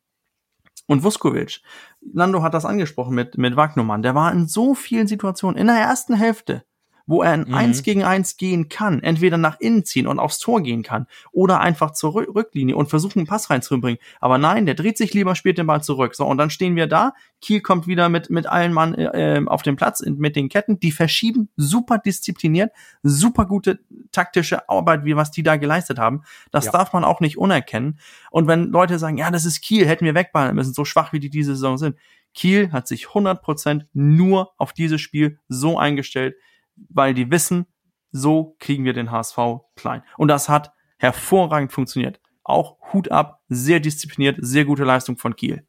[0.86, 1.60] und Vuskovic.
[2.00, 4.02] Nando hat das angesprochen mit mit Wagnumann.
[4.02, 6.64] Der war in so vielen Situationen in der ersten Hälfte
[7.06, 7.54] wo er ein mhm.
[7.54, 11.60] Eins gegen Eins gehen kann, entweder nach innen ziehen und aufs Tor gehen kann oder
[11.60, 13.98] einfach zur Rücklinie und versuchen, einen Pass reinzubringen.
[14.20, 16.14] Aber nein, der dreht sich lieber, spielt den Ball zurück.
[16.14, 17.12] So, und dann stehen wir da.
[17.40, 20.80] Kiel kommt wieder mit, mit allen Mann äh, auf den Platz, mit den Ketten.
[20.80, 23.80] Die verschieben super diszipliniert, super gute
[24.12, 26.22] taktische Arbeit, wie was die da geleistet haben.
[26.50, 26.72] Das ja.
[26.72, 27.98] darf man auch nicht unerkennen.
[28.30, 31.20] Und wenn Leute sagen, ja, das ist Kiel, hätten wir wegballen müssen, so schwach wie
[31.20, 31.96] die diese Saison sind.
[32.34, 36.36] Kiel hat sich 100% nur auf dieses Spiel so eingestellt,
[36.76, 37.66] weil die wissen,
[38.10, 39.38] so kriegen wir den HSV
[39.76, 40.02] klein.
[40.16, 42.20] Und das hat hervorragend funktioniert.
[42.44, 45.66] Auch Hut ab, sehr diszipliniert, sehr gute Leistung von Kiel.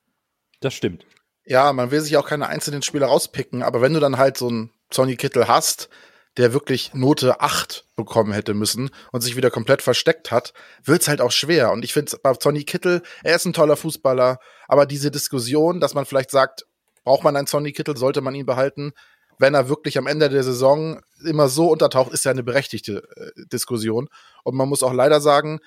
[0.59, 1.05] Das stimmt.
[1.45, 4.47] Ja, man will sich auch keine einzelnen Spieler rauspicken, aber wenn du dann halt so
[4.47, 5.89] einen Sonny Kittel hast,
[6.37, 11.21] der wirklich Note 8 bekommen hätte müssen und sich wieder komplett versteckt hat, wird's halt
[11.21, 11.71] auch schwer.
[11.71, 15.93] Und ich finde bei Sonny Kittel, er ist ein toller Fußballer, aber diese Diskussion, dass
[15.93, 16.65] man vielleicht sagt,
[17.03, 18.93] braucht man einen Sonny Kittel, sollte man ihn behalten,
[19.37, 23.45] wenn er wirklich am Ende der Saison immer so untertaucht, ist ja eine berechtigte äh,
[23.51, 24.09] Diskussion.
[24.43, 25.59] Und man muss auch leider sagen,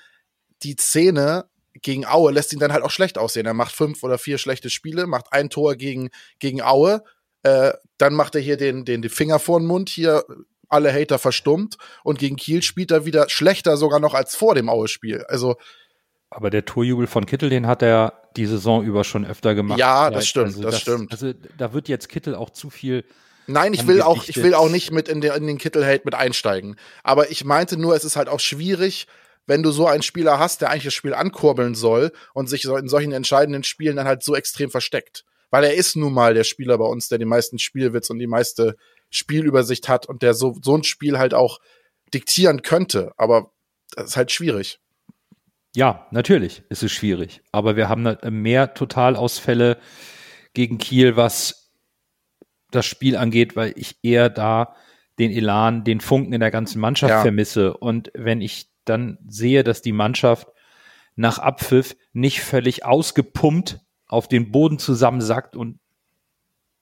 [0.63, 1.45] die Szene
[1.81, 3.45] gegen Aue lässt ihn dann halt auch schlecht aussehen.
[3.45, 7.03] Er macht fünf oder vier schlechte Spiele, macht ein Tor gegen, gegen Aue,
[7.43, 10.23] äh, dann macht er hier den, den, den Finger vor den Mund, hier
[10.67, 14.69] alle Hater verstummt und gegen Kiel spielt er wieder schlechter sogar noch als vor dem
[14.69, 15.25] Aue-Spiel.
[15.27, 15.55] Also
[16.31, 19.79] aber der Torjubel von Kittel, den hat er die Saison über schon öfter gemacht.
[19.79, 21.11] Ja, das stimmt, also das, das, stimmt.
[21.11, 23.03] Also da wird jetzt Kittel auch zu viel
[23.49, 26.13] Nein, ich will auch, ich will auch nicht mit in den, in den Kittel-Hate mit
[26.13, 26.75] einsteigen.
[27.03, 29.07] Aber ich meinte nur, es ist halt auch schwierig,
[29.47, 32.87] wenn du so einen Spieler hast, der eigentlich das Spiel ankurbeln soll und sich in
[32.87, 35.25] solchen entscheidenden Spielen dann halt so extrem versteckt.
[35.49, 38.27] Weil er ist nun mal der Spieler bei uns, der die meisten Spielwitz und die
[38.27, 38.75] meiste
[39.09, 41.57] Spielübersicht hat und der so, so ein Spiel halt auch
[42.13, 43.13] diktieren könnte.
[43.17, 43.51] Aber
[43.95, 44.79] das ist halt schwierig.
[45.75, 47.41] Ja, natürlich ist es schwierig.
[47.51, 49.79] Aber wir haben mehr Totalausfälle
[50.53, 51.58] gegen Kiel, was
[52.71, 54.75] das Spiel angeht, weil ich eher da
[55.17, 57.21] den Elan, den Funken in der ganzen Mannschaft ja.
[57.21, 57.75] vermisse.
[57.75, 60.47] Und wenn ich dann sehe, dass die Mannschaft
[61.15, 65.79] nach Abpfiff nicht völlig ausgepumpt auf den Boden zusammensackt und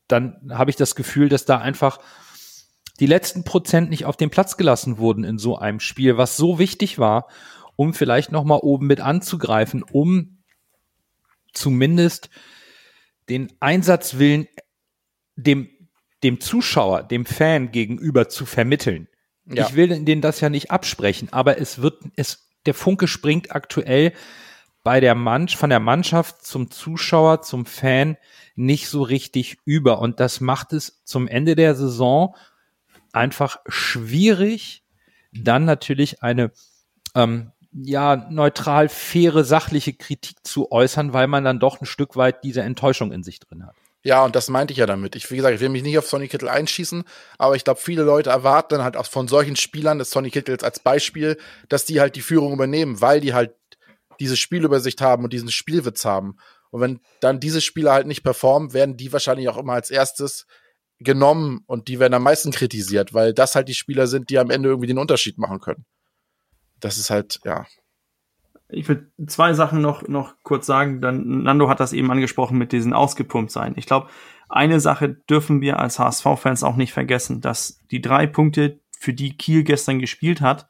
[0.08, 2.00] dann habe ich das Gefühl, dass da einfach
[3.00, 6.60] die letzten Prozent nicht auf den Platz gelassen wurden in so einem Spiel, was so
[6.60, 7.28] wichtig war,
[7.76, 10.38] um vielleicht noch mal oben mit anzugreifen, um
[11.54, 12.30] zumindest
[13.30, 14.47] den Einsatzwillen
[15.36, 15.69] dem
[16.23, 19.08] dem Zuschauer, dem Fan gegenüber zu vermitteln.
[19.45, 19.67] Ja.
[19.67, 24.13] Ich will denen das ja nicht absprechen, aber es wird, es, der Funke springt aktuell
[24.84, 28.17] bei der Mannschaft, von der Mannschaft zum Zuschauer, zum Fan
[28.56, 29.99] nicht so richtig über.
[29.99, 32.36] Und das macht es zum Ende der Saison
[33.13, 34.84] einfach schwierig,
[35.32, 36.51] dann natürlich eine
[37.15, 42.43] ähm, ja neutral, faire, sachliche Kritik zu äußern, weil man dann doch ein Stück weit
[42.43, 43.75] diese Enttäuschung in sich drin hat.
[44.08, 45.17] Ja, und das meinte ich ja damit.
[45.17, 47.04] Ich, wie gesagt, ich will mich nicht auf Sonny Kittel einschießen,
[47.38, 50.63] aber ich glaube, viele Leute erwarten dann halt auch von solchen Spielern des Sonny Kittels
[50.63, 53.54] als Beispiel, dass die halt die Führung übernehmen, weil die halt
[54.22, 56.38] diese Spielübersicht haben und diesen Spielwitz haben.
[56.70, 60.48] Und wenn dann diese Spieler halt nicht performen, werden die wahrscheinlich auch immer als erstes
[61.00, 64.52] genommen und die werden am meisten kritisiert, weil das halt die Spieler sind, die am
[64.52, 65.86] Ende irgendwie den Unterschied machen können.
[66.80, 67.65] Das ist halt, ja,
[68.69, 71.01] ich würde zwei Sachen noch, noch kurz sagen.
[71.01, 73.73] Dann, Nando hat das eben angesprochen mit diesen ausgepumpt sein.
[73.77, 74.08] Ich glaube,
[74.49, 79.38] eine Sache dürfen wir als HSV-Fans auch nicht vergessen, dass die drei Punkte, für die
[79.38, 80.67] Kiel gestern gespielt hat,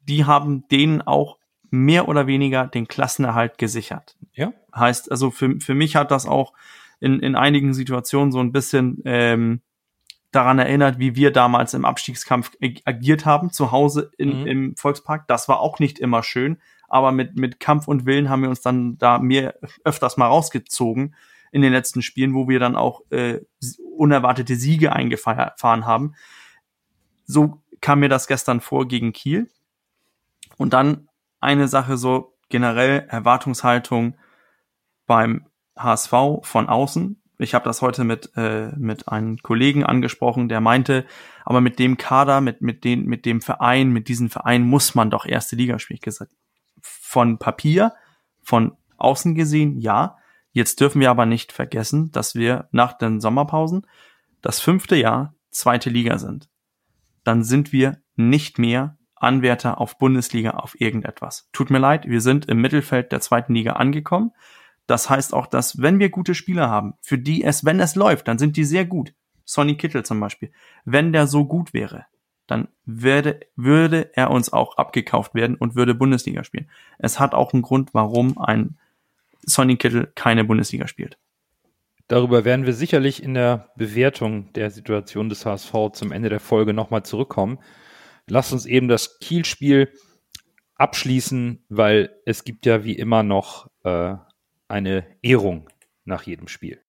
[0.00, 1.38] die haben denen auch
[1.70, 4.16] mehr oder weniger den Klassenerhalt gesichert.
[4.32, 4.52] Ja.
[4.74, 6.52] Heißt, also für, für mich hat das auch
[7.00, 9.62] in, in einigen Situationen so ein bisschen ähm,
[10.30, 12.50] daran erinnert, wie wir damals im Abstiegskampf
[12.84, 14.46] agiert haben, zu Hause in, mhm.
[14.46, 15.26] im Volkspark.
[15.26, 18.60] Das war auch nicht immer schön, aber mit, mit Kampf und Willen haben wir uns
[18.60, 21.14] dann da mehr öfters mal rausgezogen
[21.52, 23.40] in den letzten Spielen, wo wir dann auch äh,
[23.96, 26.14] unerwartete Siege eingefahren haben.
[27.24, 29.48] So kam mir das gestern vor gegen Kiel.
[30.56, 31.08] Und dann
[31.40, 34.16] eine Sache so generell Erwartungshaltung
[35.06, 35.46] beim
[35.76, 37.22] HSV von außen.
[37.38, 41.06] Ich habe das heute mit äh, mit einem Kollegen angesprochen, der meinte,
[41.44, 45.10] aber mit dem Kader, mit mit den mit dem Verein, mit diesem Verein muss man
[45.10, 45.98] doch erste Liga spielen.
[45.98, 46.32] Ich gesagt,
[46.82, 47.94] von Papier,
[48.42, 50.16] von außen gesehen, ja.
[50.52, 53.86] Jetzt dürfen wir aber nicht vergessen, dass wir nach den Sommerpausen
[54.42, 56.48] das fünfte Jahr zweite Liga sind.
[57.24, 61.48] Dann sind wir nicht mehr Anwärter auf Bundesliga auf irgendetwas.
[61.52, 64.32] Tut mir leid, wir sind im Mittelfeld der zweiten Liga angekommen.
[64.86, 68.28] Das heißt auch, dass wenn wir gute Spieler haben, für die es, wenn es läuft,
[68.28, 69.14] dann sind die sehr gut.
[69.44, 70.52] Sonny Kittel zum Beispiel.
[70.84, 72.06] Wenn der so gut wäre,
[72.48, 76.68] dann werde, würde er uns auch abgekauft werden und würde Bundesliga spielen.
[76.98, 78.78] Es hat auch einen Grund, warum ein
[79.46, 81.18] Sonny Kittel keine Bundesliga spielt.
[82.08, 86.72] Darüber werden wir sicherlich in der Bewertung der Situation des HSV zum Ende der Folge
[86.72, 87.58] nochmal zurückkommen.
[88.26, 89.92] Lasst uns eben das Kiel-Spiel
[90.74, 94.14] abschließen, weil es gibt ja wie immer noch äh,
[94.68, 95.68] eine Ehrung
[96.04, 96.80] nach jedem Spiel.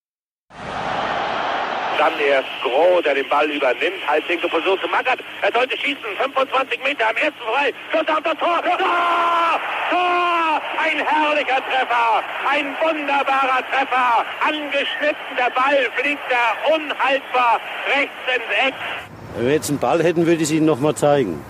[1.99, 5.19] Dann erst Groh, der den Ball übernimmt, halblinke Position zu Mackert.
[5.41, 7.73] Er sollte schießen, 25 Meter am ersten frei.
[7.91, 8.63] Schuss auf das Tor.
[8.63, 9.59] Tor!
[9.91, 10.61] Tor!
[10.81, 14.25] Ein herrlicher Treffer, ein wunderbarer Treffer.
[14.47, 17.59] Angeschnitten, der Ball fliegt da unhaltbar
[17.93, 18.73] rechts ins Eck.
[19.35, 21.43] Wenn wir jetzt einen Ball hätten, würde ich es Ihnen nochmal zeigen.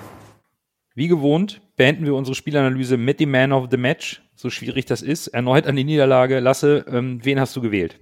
[0.96, 5.04] Wie gewohnt beenden wir unsere Spielanalyse mit dem Man of the Match, so schwierig das
[5.04, 5.28] ist.
[5.28, 6.40] Erneut an die Niederlage.
[6.40, 8.00] Lasse, ähm, wen hast du gewählt?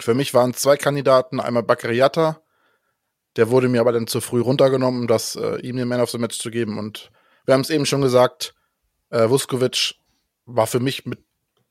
[0.00, 2.40] Für mich waren zwei Kandidaten, einmal Bakariata,
[3.36, 6.10] der wurde mir aber dann zu früh runtergenommen, um das äh, ihm den Man of
[6.10, 6.78] the Match zu geben.
[6.78, 7.10] Und
[7.46, 8.54] wir haben es eben schon gesagt,
[9.10, 9.94] äh, Vuskovic
[10.46, 11.20] war für mich mit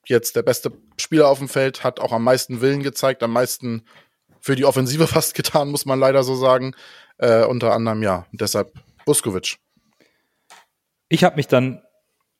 [0.05, 3.85] jetzt der beste Spieler auf dem Feld, hat auch am meisten Willen gezeigt, am meisten
[4.39, 6.75] für die Offensive fast getan, muss man leider so sagen.
[7.17, 8.73] Äh, unter anderem ja, deshalb
[9.05, 9.57] Vuskovic.
[11.09, 11.81] Ich habe mich dann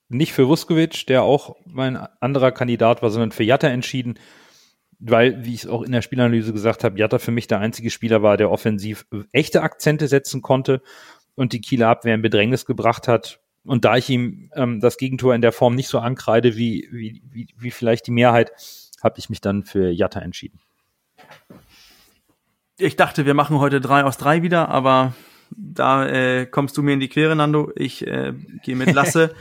[0.10, 4.20] nicht für Vuskovic, der auch mein anderer Kandidat war, sondern für Jatta entschieden
[5.06, 7.90] weil, wie ich es auch in der Spielanalyse gesagt habe, Jatta für mich der einzige
[7.90, 10.82] Spieler war, der offensiv echte Akzente setzen konnte
[11.36, 13.42] und die Kieler Abwehr in Bedrängnis gebracht hat.
[13.66, 17.22] Und da ich ihm ähm, das Gegentor in der Form nicht so ankreide wie, wie,
[17.30, 18.52] wie, wie vielleicht die Mehrheit,
[19.04, 20.60] habe ich mich dann für Jatta entschieden.
[22.78, 25.14] Ich dachte, wir machen heute drei aus drei wieder, aber
[25.52, 27.72] da äh, kommst du mir in die Quere, Nando.
[27.76, 29.36] Ich äh, gehe mit Lasse.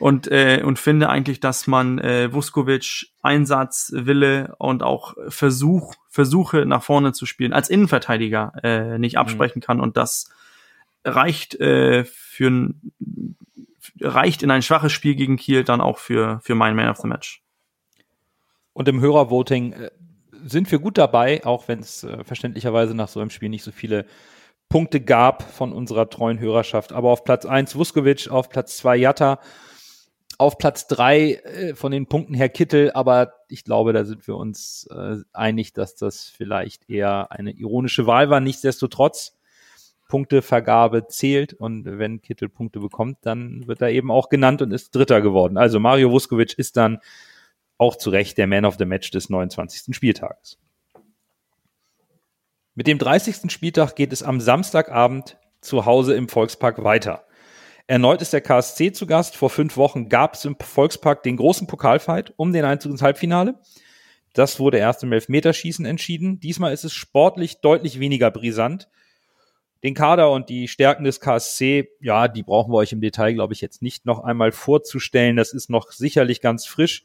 [0.00, 6.66] Und, äh, und finde eigentlich, dass man äh, Vuskovic Einsatz, Wille und auch Versuch, Versuche
[6.66, 9.20] nach vorne zu spielen als Innenverteidiger äh, nicht mhm.
[9.20, 10.30] absprechen kann und das
[11.04, 13.36] reicht äh, für ein
[14.00, 17.08] reicht in ein schwaches Spiel gegen Kiel dann auch für, für mein Man of the
[17.08, 17.42] Match.
[18.72, 19.90] Und im Hörervoting äh,
[20.44, 23.72] sind wir gut dabei, auch wenn es äh, verständlicherweise nach so einem Spiel nicht so
[23.72, 24.06] viele
[24.68, 26.92] Punkte gab von unserer treuen Hörerschaft.
[26.92, 29.40] Aber auf Platz eins Vuskovic, auf Platz zwei Jatta,
[30.40, 34.36] auf Platz drei äh, von den Punkten her Kittel, aber ich glaube, da sind wir
[34.36, 38.40] uns äh, einig, dass das vielleicht eher eine ironische Wahl war.
[38.40, 39.36] Nichtsdestotrotz,
[40.08, 44.94] Punktevergabe zählt und wenn Kittel Punkte bekommt, dann wird er eben auch genannt und ist
[44.94, 45.58] Dritter geworden.
[45.58, 47.00] Also Mario Vuskovic ist dann
[47.76, 49.94] auch zu Recht der Man of the Match des 29.
[49.94, 50.58] Spieltages.
[52.74, 53.52] Mit dem 30.
[53.52, 57.24] Spieltag geht es am Samstagabend zu Hause im Volkspark weiter.
[57.90, 59.34] Erneut ist der KSC zu Gast.
[59.34, 63.58] Vor fünf Wochen gab es im Volkspark den großen Pokalfight um den Einzug ins Halbfinale.
[64.32, 66.38] Das wurde erst im Elfmeterschießen entschieden.
[66.38, 68.88] Diesmal ist es sportlich deutlich weniger brisant.
[69.82, 73.54] Den Kader und die Stärken des KSC, ja, die brauchen wir euch im Detail, glaube
[73.54, 75.34] ich, jetzt nicht noch einmal vorzustellen.
[75.34, 77.04] Das ist noch sicherlich ganz frisch.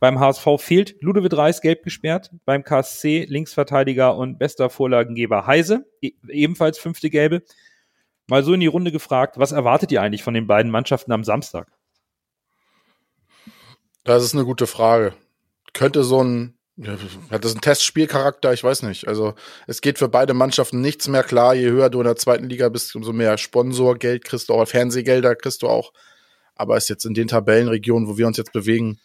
[0.00, 2.30] Beim HSV fehlt Ludovic Reis gelb gesperrt.
[2.46, 7.42] Beim KSC Linksverteidiger und bester Vorlagengeber Heise, e ebenfalls fünfte gelbe
[8.26, 11.24] mal so in die Runde gefragt, was erwartet ihr eigentlich von den beiden Mannschaften am
[11.24, 11.68] Samstag?
[14.04, 15.14] Das ist eine gute Frage.
[15.72, 16.58] Könnte so ein,
[17.30, 18.52] hat das ein Testspielcharakter?
[18.52, 19.08] Ich weiß nicht.
[19.08, 19.34] Also
[19.66, 21.54] es geht für beide Mannschaften nichts mehr klar.
[21.54, 25.34] Je höher du in der zweiten Liga bist, umso mehr Sponsorgeld kriegst du auch, Fernsehgelder
[25.36, 25.92] kriegst du auch.
[26.54, 29.00] Aber ist jetzt in den Tabellenregionen, wo wir uns jetzt bewegen,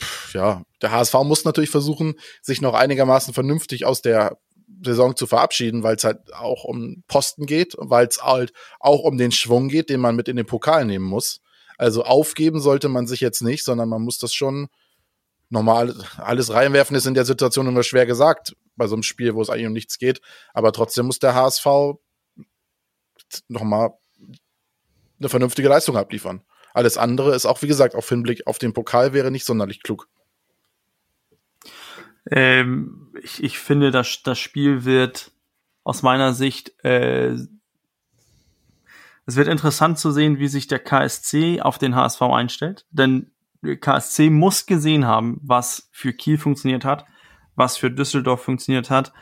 [0.00, 4.38] pff, ja, der HSV muss natürlich versuchen, sich noch einigermaßen vernünftig aus der
[4.82, 9.18] Saison zu verabschieden, weil es halt auch um Posten geht, weil es halt auch um
[9.18, 11.40] den Schwung geht, den man mit in den Pokal nehmen muss.
[11.76, 14.68] Also aufgeben sollte man sich jetzt nicht, sondern man muss das schon
[15.50, 19.42] normal alles reinwerfen ist in der Situation immer schwer gesagt bei so einem Spiel, wo
[19.42, 20.20] es eigentlich um nichts geht.
[20.52, 21.66] Aber trotzdem muss der HSV
[23.48, 23.90] nochmal
[25.18, 26.42] eine vernünftige Leistung abliefern.
[26.74, 30.08] Alles andere ist auch, wie gesagt, auf Hinblick auf den Pokal wäre nicht sonderlich klug.
[32.30, 35.32] Ähm, ich, ich finde, dass das Spiel wird
[35.84, 37.34] aus meiner Sicht, äh,
[39.26, 42.86] es wird interessant zu sehen, wie sich der KSC auf den HSV einstellt.
[42.90, 43.30] Denn
[43.62, 47.04] KSC muss gesehen haben, was für Kiel funktioniert hat,
[47.54, 49.12] was für Düsseldorf funktioniert hat.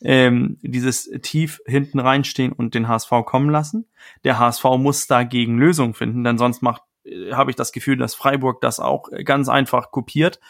[0.00, 3.86] Ähm, dieses tief hinten reinstehen und den HSV kommen lassen.
[4.24, 8.14] Der HSV muss dagegen Lösungen finden, denn sonst macht äh, habe ich das Gefühl, dass
[8.14, 10.40] Freiburg das auch ganz einfach kopiert,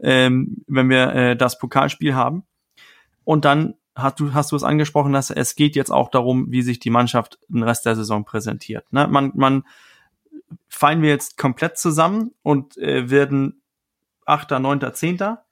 [0.00, 2.44] ähm, wenn wir äh, das Pokalspiel haben.
[3.24, 6.62] Und dann hast du, hast du es angesprochen, dass es geht jetzt auch darum, wie
[6.62, 8.90] sich die Mannschaft den Rest der Saison präsentiert.
[8.92, 9.06] Ne?
[9.08, 9.64] Man, man
[10.68, 13.62] fallen wir jetzt komplett zusammen und äh, werden
[14.24, 15.44] Achter, Neunter, Zehnter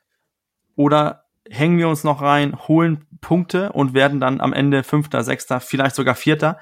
[0.77, 5.61] oder hängen wir uns noch rein, holen Punkte und werden dann am Ende Fünfter, Sechster,
[5.61, 6.59] vielleicht sogar Vierter.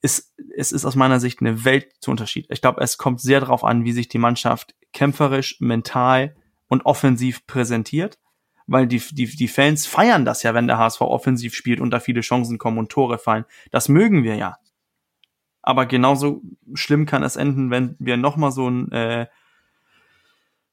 [0.00, 2.46] Es, es ist aus meiner Sicht eine Welt zu Unterschied.
[2.50, 6.36] Ich glaube, es kommt sehr darauf an, wie sich die Mannschaft kämpferisch, mental
[6.68, 8.18] und offensiv präsentiert,
[8.66, 12.00] weil die, die, die Fans feiern das ja, wenn der HSV offensiv spielt und da
[12.00, 13.44] viele Chancen kommen und Tore fallen.
[13.70, 14.58] Das mögen wir ja.
[15.62, 16.42] Aber genauso
[16.74, 19.26] schlimm kann es enden, wenn wir nochmal so ein äh,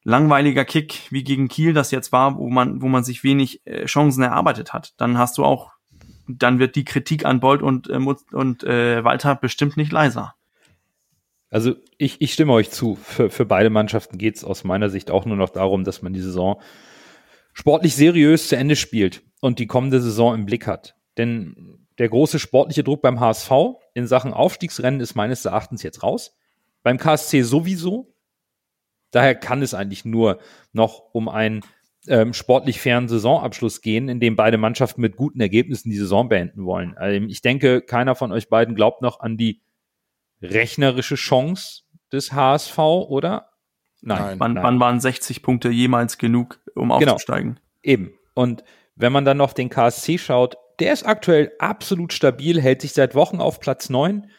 [0.04, 3.86] langweiliger Kick wie gegen Kiel das jetzt war, wo man, wo man sich wenig äh,
[3.86, 4.94] Chancen erarbeitet hat.
[4.98, 5.74] Dann hast du auch,
[6.28, 10.35] dann wird die Kritik an Bolt und, äh, und äh, Walter bestimmt nicht leiser.
[11.50, 12.96] Also ich, ich stimme euch zu.
[12.96, 16.14] Für, für beide Mannschaften geht es aus meiner Sicht auch nur noch darum, dass man
[16.14, 16.62] die Saison
[17.54, 20.96] sportlich seriös zu Ende spielt und die kommende Saison im Blick hat.
[21.18, 23.52] Denn der große sportliche Druck beim HSV
[23.94, 26.38] in Sachen Aufstiegsrennen ist meines Erachtens jetzt raus.
[26.84, 28.14] Beim KSC sowieso.
[29.12, 30.40] Daher kann es eigentlich nur
[30.74, 31.62] noch um einen
[32.08, 36.66] ähm, sportlich fairen Saisonabschluss gehen, in dem beide Mannschaften mit guten Ergebnissen die Saison beenden
[36.66, 36.98] wollen.
[36.98, 39.62] Also ich denke, keiner von euch beiden glaubt noch an die
[40.42, 43.50] rechnerische Chance des HSV, oder?
[44.02, 44.40] Nein.
[44.40, 44.64] Wann, nein.
[44.64, 47.14] wann waren 60 Punkte jemals genug, um genau.
[47.14, 47.60] aufzusteigen?
[47.82, 48.14] Eben.
[48.34, 48.64] Und
[48.96, 53.16] wenn man dann noch den KSC schaut, der ist aktuell absolut stabil, hält sich seit
[53.16, 54.30] Wochen auf Platz 9.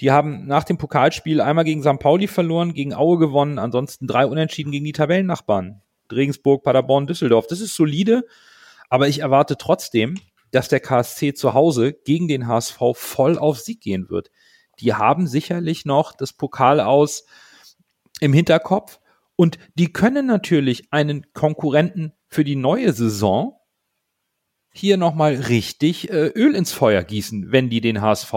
[0.00, 1.98] Die haben nach dem Pokalspiel einmal gegen St.
[1.98, 5.82] Pauli verloren, gegen Aue gewonnen, ansonsten drei Unentschieden gegen die Tabellennachbarn.
[6.10, 7.46] Regensburg, Paderborn, Düsseldorf.
[7.46, 8.26] Das ist solide,
[8.88, 10.18] aber ich erwarte trotzdem,
[10.50, 14.30] dass der KSC zu Hause gegen den HSV voll auf Sieg gehen wird.
[14.80, 17.24] Die haben sicherlich noch das Pokal aus
[18.20, 19.00] im Hinterkopf
[19.36, 23.58] und die können natürlich einen Konkurrenten für die neue Saison
[24.72, 28.32] hier nochmal richtig äh, Öl ins Feuer gießen, wenn die den HSV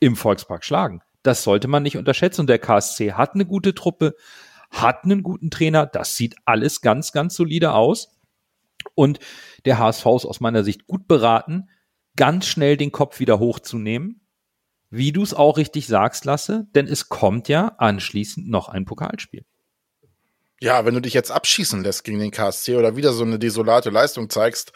[0.00, 1.02] im Volkspark schlagen.
[1.22, 2.42] Das sollte man nicht unterschätzen.
[2.42, 4.14] Und der KSC hat eine gute Truppe,
[4.70, 5.84] hat einen guten Trainer.
[5.84, 8.16] Das sieht alles ganz, ganz solide aus.
[8.94, 9.18] Und
[9.64, 11.68] der HSV ist aus meiner Sicht gut beraten,
[12.14, 14.25] ganz schnell den Kopf wieder hochzunehmen.
[14.90, 19.44] Wie du es auch richtig sagst, Lasse, denn es kommt ja anschließend noch ein Pokalspiel.
[20.60, 23.90] Ja, wenn du dich jetzt abschießen lässt gegen den KSC oder wieder so eine desolate
[23.90, 24.72] Leistung zeigst,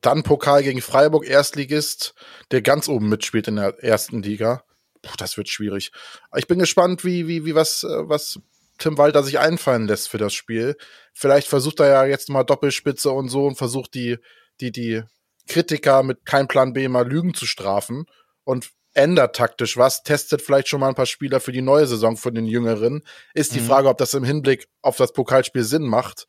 [0.00, 2.14] dann Pokal gegen Freiburg, Erstligist,
[2.52, 4.64] der ganz oben mitspielt in der ersten Liga.
[5.02, 5.90] Puh, das wird schwierig.
[6.36, 8.38] Ich bin gespannt, wie, wie, wie was, äh, was
[8.78, 10.76] Tim Walter sich einfallen lässt für das Spiel.
[11.12, 14.18] Vielleicht versucht er ja jetzt mal Doppelspitze und so und versucht die,
[14.60, 15.02] die, die
[15.48, 18.06] Kritiker mit kein Plan B mal Lügen zu strafen
[18.44, 22.16] und ändert taktisch was, testet vielleicht schon mal ein paar Spieler für die neue Saison
[22.16, 23.02] von den Jüngeren.
[23.34, 23.66] Ist die mhm.
[23.66, 26.26] Frage, ob das im Hinblick auf das Pokalspiel Sinn macht.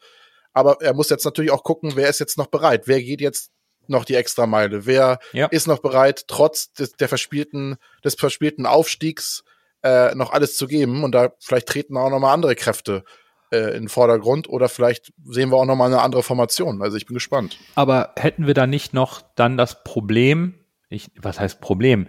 [0.54, 2.88] Aber er muss jetzt natürlich auch gucken, wer ist jetzt noch bereit?
[2.88, 3.52] Wer geht jetzt
[3.88, 4.86] noch die extra Meile?
[4.86, 5.47] Wer ja.
[5.47, 9.43] ist noch bereit, trotz des, der verspielten, des verspielten Aufstiegs
[9.84, 11.04] äh, noch alles zu geben?
[11.04, 13.04] Und da vielleicht treten auch noch mal andere Kräfte
[13.54, 16.82] äh, in den Vordergrund oder vielleicht sehen wir auch noch mal eine andere Formation.
[16.82, 17.58] Also ich bin gespannt.
[17.76, 20.56] Aber hätten wir da nicht noch dann das Problem,
[20.89, 22.08] ich, was heißt Problem?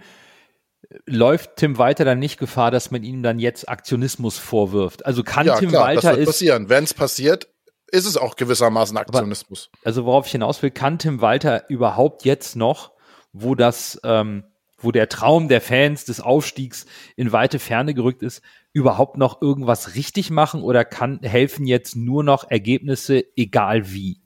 [1.06, 5.04] Läuft Tim Walter dann nicht Gefahr, dass man ihm dann jetzt Aktionismus vorwirft?
[5.06, 6.68] Also kann ja, Tim klar, Walter das wird passieren.
[6.68, 7.48] Wenn es passiert,
[7.90, 9.70] ist es auch gewissermaßen Aktionismus.
[9.72, 12.92] Aber, also worauf ich hinaus will, kann Tim Walter überhaupt jetzt noch,
[13.32, 14.44] wo das, ähm,
[14.78, 19.94] wo der Traum der Fans des Aufstiegs in weite Ferne gerückt ist, überhaupt noch irgendwas
[19.94, 24.20] richtig machen oder kann helfen jetzt nur noch Ergebnisse, egal wie?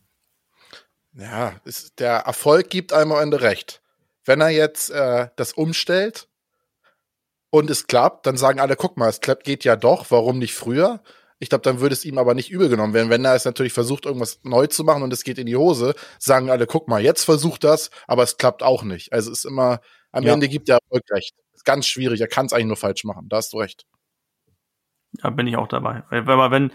[1.12, 3.82] Ja, ist, der Erfolg gibt einem am Ende recht.
[4.24, 6.28] Wenn er jetzt äh, das umstellt
[7.50, 10.54] und es klappt, dann sagen alle, guck mal, es klappt, geht ja doch, warum nicht
[10.54, 11.02] früher?
[11.38, 13.10] Ich glaube, dann würde es ihm aber nicht übel genommen werden.
[13.10, 15.94] Wenn er es natürlich versucht, irgendwas neu zu machen und es geht in die Hose,
[16.18, 19.12] sagen alle, guck mal, jetzt versucht das, aber es klappt auch nicht.
[19.12, 19.80] Also es ist immer,
[20.10, 20.34] am ja.
[20.34, 21.34] Ende gibt der Erfolg recht.
[21.54, 23.28] Ist ganz schwierig, er kann es eigentlich nur falsch machen.
[23.28, 23.86] Da hast du recht.
[25.22, 26.02] Ja, bin ich auch dabei.
[26.10, 26.72] Aber wenn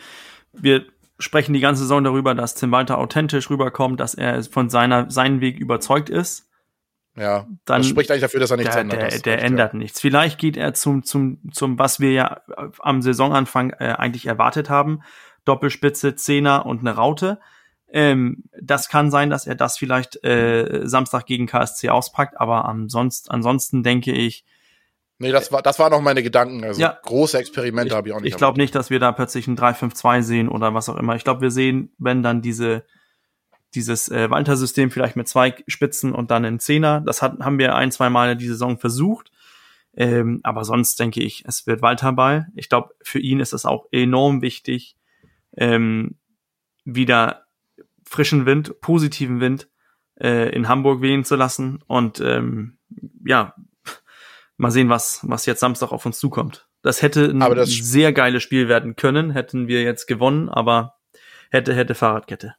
[0.54, 0.86] wir
[1.20, 5.42] sprechen die ganze Saison darüber, dass Tim Walter authentisch rüberkommt, dass er von seiner, seinen
[5.42, 6.50] Weg überzeugt ist,
[7.16, 9.02] ja, dann das spricht eigentlich dafür, dass er nichts der, ändert.
[9.02, 9.80] Der, der recht, ändert ja.
[9.80, 10.00] nichts.
[10.02, 12.42] Vielleicht geht er zum, zum, zum, was wir ja
[12.80, 15.02] am Saisonanfang äh, eigentlich erwartet haben.
[15.46, 17.40] Doppelspitze, Zehner und eine Raute.
[17.92, 23.30] Ähm, das kann sein, dass er das vielleicht äh, Samstag gegen KSC auspackt, aber ansonsten,
[23.30, 24.44] ansonsten denke ich.
[25.20, 26.64] Nee, das war, das waren noch meine Gedanken.
[26.64, 28.32] Also ja, große Experimente habe ich auch nicht.
[28.32, 31.16] Ich glaube nicht, dass wir da plötzlich ein 3-5-2 sehen oder was auch immer.
[31.16, 32.84] Ich glaube, wir sehen, wenn dann diese
[33.76, 37.02] dieses äh, Walter-System vielleicht mit zwei Spitzen und dann einen Zehner.
[37.02, 39.32] Das hat, haben wir ein, zwei Mal die Saison versucht.
[39.96, 42.48] Ähm, aber sonst denke ich, es wird Walter Ball.
[42.56, 44.96] Ich glaube, für ihn ist es auch enorm wichtig,
[45.56, 46.16] ähm,
[46.84, 47.46] wieder
[48.06, 49.70] frischen Wind, positiven Wind
[50.20, 51.80] äh, in Hamburg wehen zu lassen.
[51.86, 52.78] Und ähm,
[53.26, 53.56] ja,
[54.58, 56.68] mal sehen, was, was jetzt Samstag auf uns zukommt.
[56.82, 60.96] Das hätte ein Aber das- sehr geiles Spiel werden können, hätten wir jetzt gewonnen, aber
[61.52, 62.56] hätte, hätte Fahrradkette.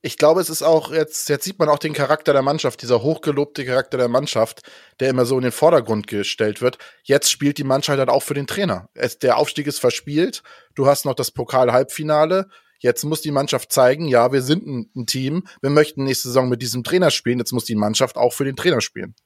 [0.00, 3.02] Ich glaube, es ist auch jetzt, jetzt sieht man auch den Charakter der Mannschaft, dieser
[3.02, 4.62] hochgelobte Charakter der Mannschaft,
[5.00, 6.78] der immer so in den Vordergrund gestellt wird.
[7.02, 8.88] Jetzt spielt die Mannschaft halt auch für den Trainer.
[8.94, 10.44] Es, der Aufstieg ist verspielt.
[10.76, 12.48] Du hast noch das Pokal-Halbfinale.
[12.78, 15.48] Jetzt muss die Mannschaft zeigen, ja, wir sind ein, ein Team.
[15.60, 17.40] Wir möchten nächste Saison mit diesem Trainer spielen.
[17.40, 19.16] Jetzt muss die Mannschaft auch für den Trainer spielen.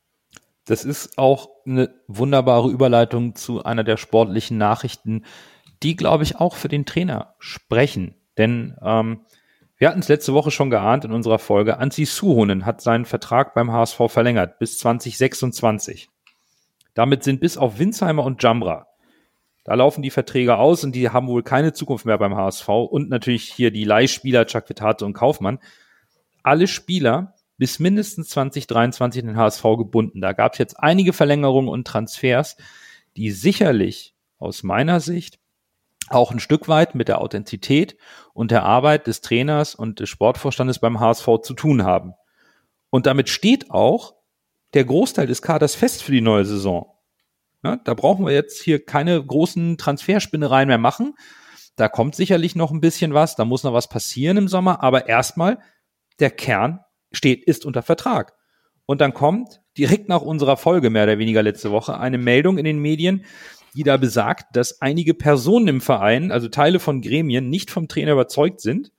[0.65, 5.25] Das ist auch eine wunderbare Überleitung zu einer der sportlichen Nachrichten,
[5.83, 8.15] die, glaube ich, auch für den Trainer sprechen.
[8.39, 9.27] Denn ähm,
[9.83, 11.79] wir hatten es letzte Woche schon geahnt in unserer Folge.
[11.79, 16.09] Anzi Suhonen hat seinen Vertrag beim HSV verlängert bis 2026.
[16.95, 18.87] Damit sind bis auf Winsheimer und Jamra,
[19.65, 23.11] da laufen die Verträge aus und die haben wohl keine Zukunft mehr beim HSV und
[23.11, 25.59] natürlich hier die Leihspieler Chakvetate und Kaufmann.
[26.45, 30.21] Alle Spieler bis mindestens 2023 in den HSV gebunden.
[30.21, 32.57] Da gab es jetzt einige Verlängerungen und Transfers,
[33.17, 35.41] die sicherlich aus meiner Sicht
[36.09, 37.97] auch ein Stück weit mit der Authentizität
[38.35, 42.15] und der Arbeit des Trainers und des Sportvorstandes beim HSV zu tun haben.
[42.91, 44.15] Und damit steht auch
[44.75, 46.87] der Großteil des Kaders fest für die neue Saison.
[47.63, 51.15] Ja, da brauchen wir jetzt hier keine großen Transferspinnereien mehr machen.
[51.77, 55.09] Da kommt sicherlich noch ein bisschen was, da muss noch was passieren im Sommer, aber
[55.09, 55.59] erstmal
[56.19, 56.81] der Kern
[57.13, 58.35] steht, ist unter Vertrag.
[58.85, 62.65] Und dann kommt direkt nach unserer Folge mehr oder weniger letzte Woche eine Meldung in
[62.65, 63.25] den Medien,
[63.75, 68.13] die da besagt, dass einige Personen im Verein, also Teile von Gremien, nicht vom Trainer
[68.13, 68.93] überzeugt sind.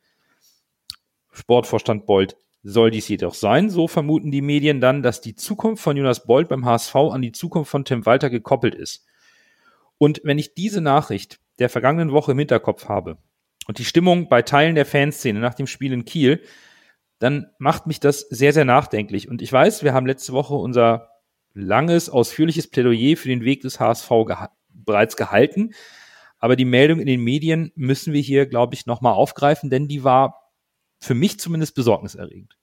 [1.32, 5.98] Sportvorstand Bold soll dies jedoch sein, so vermuten die Medien dann, dass die Zukunft von
[5.98, 9.06] Jonas Bold beim HSV an die Zukunft von Tim Walter gekoppelt ist.
[9.98, 13.18] Und wenn ich diese Nachricht der vergangenen Woche im Hinterkopf habe
[13.68, 16.42] und die Stimmung bei Teilen der Fanszene nach dem Spiel in Kiel,
[17.20, 19.30] dann macht mich das sehr, sehr nachdenklich.
[19.30, 21.10] Und ich weiß, wir haben letzte Woche unser
[21.54, 24.10] langes, ausführliches Plädoyer für den Weg des HSV
[24.86, 25.74] bereits gehalten.
[26.40, 30.04] Aber die Meldung in den Medien müssen wir hier, glaube ich, nochmal aufgreifen, denn die
[30.04, 30.52] war
[31.00, 32.58] für mich zumindest besorgniserregend.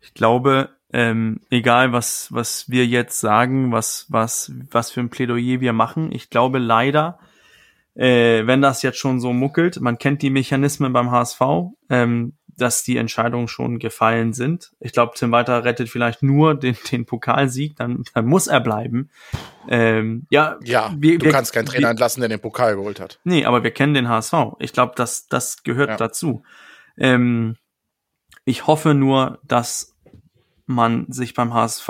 [0.00, 5.60] Ich glaube, ähm, egal was, was wir jetzt sagen, was, was, was für ein Plädoyer
[5.60, 7.18] wir machen, ich glaube leider,
[7.94, 11.40] äh, wenn das jetzt schon so muckelt, man kennt die Mechanismen beim HSV,
[11.88, 14.72] ähm, dass die Entscheidungen schon gefallen sind.
[14.80, 19.10] Ich glaube, Tim Walter rettet vielleicht nur den, den Pokalsieg, dann, dann muss er bleiben.
[19.68, 23.00] Ähm, ja, Ja, wir, du wir, kannst keinen Trainer wir, entlassen, der den Pokal geholt
[23.00, 23.20] hat.
[23.24, 24.32] Nee, aber wir kennen den HSV.
[24.58, 25.96] Ich glaube, das, das gehört Ja.
[25.96, 26.42] dazu.
[26.96, 27.56] Ähm,
[28.44, 29.94] ich hoffe nur, dass
[30.66, 31.88] man sich beim HSV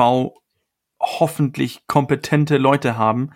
[1.00, 3.30] hoffentlich kompetente Leute haben,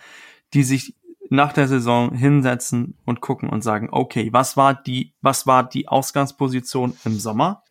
[0.55, 0.95] die sich
[1.31, 5.89] nach der Saison hinsetzen und gucken und sagen, okay, was war die, was war die
[5.89, 7.63] Ausgangsposition im Sommer?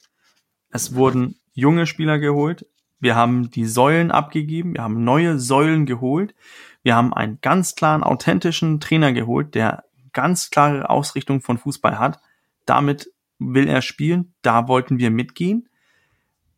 [0.69, 2.65] Es wurden junge Spieler geholt.
[2.99, 4.73] Wir haben die Säulen abgegeben.
[4.73, 6.35] Wir haben neue Säulen geholt.
[6.83, 12.19] Wir haben einen ganz klaren, authentischen Trainer geholt, der ganz klare Ausrichtung von Fußball hat.
[12.65, 14.33] Damit will er spielen.
[14.41, 15.69] Da wollten wir mitgehen.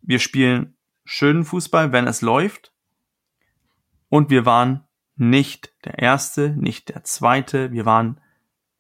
[0.02, 2.74] Wir spielen schönen Fußball, wenn es läuft.
[4.10, 4.87] Und wir waren
[5.18, 7.72] nicht der erste, nicht der zweite.
[7.72, 8.20] Wir waren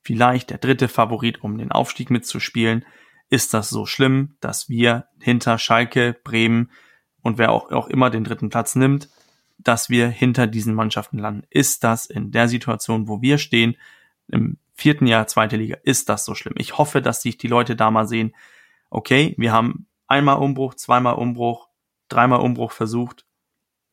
[0.01, 2.85] vielleicht der dritte Favorit, um den Aufstieg mitzuspielen.
[3.29, 6.71] Ist das so schlimm, dass wir hinter Schalke, Bremen
[7.21, 9.09] und wer auch, auch immer den dritten Platz nimmt,
[9.57, 11.45] dass wir hinter diesen Mannschaften landen?
[11.49, 13.75] Ist das in der Situation, wo wir stehen,
[14.29, 16.53] im vierten Jahr zweite Liga, ist das so schlimm?
[16.57, 18.33] Ich hoffe, dass sich die Leute da mal sehen,
[18.89, 21.67] okay, wir haben einmal Umbruch, zweimal Umbruch,
[22.09, 23.25] dreimal Umbruch versucht.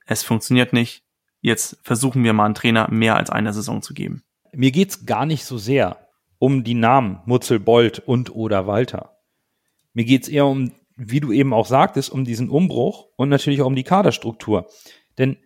[0.07, 1.04] Es funktioniert nicht.
[1.45, 4.22] Jetzt versuchen wir mal einen Trainer mehr als eine Saison zu geben.
[4.55, 9.18] Mir geht's gar nicht so sehr um die Namen Mutzel, Bold und oder Walter.
[9.92, 13.66] Mir geht's eher um, wie du eben auch sagtest, um diesen Umbruch und natürlich auch
[13.66, 14.70] um die Kaderstruktur.
[15.18, 15.36] Denn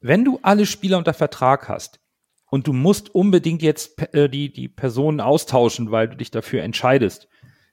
[0.00, 2.00] wenn du alle Spieler unter Vertrag hast
[2.50, 7.28] und du musst unbedingt jetzt äh, die, die Personen austauschen, weil du dich dafür entscheidest,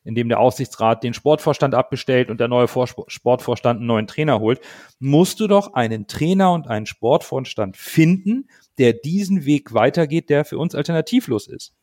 [0.09, 4.59] indem der Aufsichtsrat den Sportvorstand abbestellt und der neue Vor Sportvorstand einen neuen Trainer holt,
[4.99, 8.49] musst du doch einen Trainer und einen Sportvorstand finden,
[8.79, 11.73] der diesen Weg weitergeht, der für uns alternativlos ist.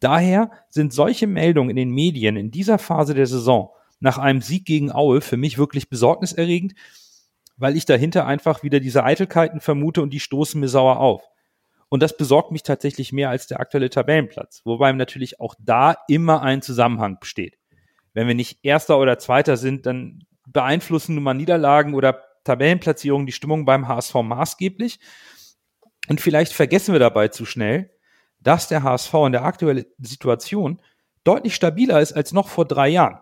[0.00, 3.70] Daher sind solche Meldungen in den Medien in dieser Phase der Saison
[4.00, 6.74] nach einem Sieg gegen Aue für mich wirklich besorgniserregend,
[7.56, 11.22] weil ich dahinter einfach wieder diese Eitelkeiten vermute und die stoßen mir sauer auf.
[11.88, 16.42] Und das besorgt mich tatsächlich mehr als der aktuelle Tabellenplatz, wobei natürlich auch da immer
[16.42, 17.58] ein Zusammenhang besteht.
[18.16, 23.32] Wenn wir nicht Erster oder Zweiter sind, dann beeinflussen nun mal Niederlagen oder Tabellenplatzierung die
[23.32, 25.00] Stimmung beim HSV maßgeblich.
[26.08, 27.90] Und vielleicht vergessen wir dabei zu schnell,
[28.40, 30.80] dass der HSV in der aktuellen Situation
[31.24, 33.18] deutlich stabiler ist als noch vor drei Jahren.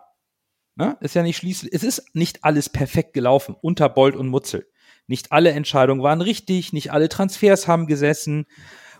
[0.75, 0.95] Ne?
[1.01, 4.65] Ist ja nicht schließlich, es ist nicht alles perfekt gelaufen unter Bold und Mutzel.
[5.07, 8.45] Nicht alle Entscheidungen waren richtig, nicht alle Transfers haben gesessen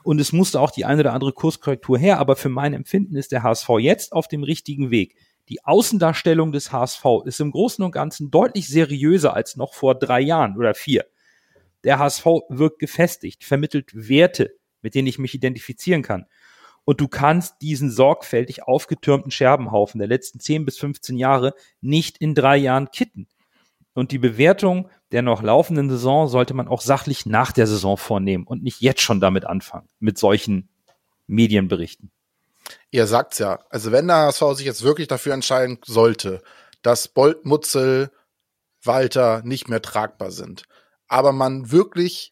[0.03, 3.31] und es musste auch die eine oder andere Kurskorrektur her, aber für mein Empfinden ist
[3.31, 5.15] der HSV jetzt auf dem richtigen Weg.
[5.49, 10.21] Die Außendarstellung des HSV ist im Großen und Ganzen deutlich seriöser als noch vor drei
[10.21, 11.05] Jahren oder vier.
[11.83, 16.25] Der HSV wirkt gefestigt, vermittelt Werte, mit denen ich mich identifizieren kann.
[16.83, 22.35] Und du kannst diesen sorgfältig aufgetürmten Scherbenhaufen der letzten 10 bis 15 Jahre nicht in
[22.35, 23.27] drei Jahren kitten.
[23.93, 28.45] Und die Bewertung der noch laufenden Saison sollte man auch sachlich nach der Saison vornehmen
[28.45, 30.69] und nicht jetzt schon damit anfangen, mit solchen
[31.27, 32.11] Medienberichten.
[32.95, 33.59] Ihr sagt's ja.
[33.69, 36.41] Also wenn der HSV sich jetzt wirklich dafür entscheiden sollte,
[36.81, 38.09] dass Bolt, Mutzel,
[38.85, 40.63] Walter nicht mehr tragbar sind,
[41.09, 42.31] aber man wirklich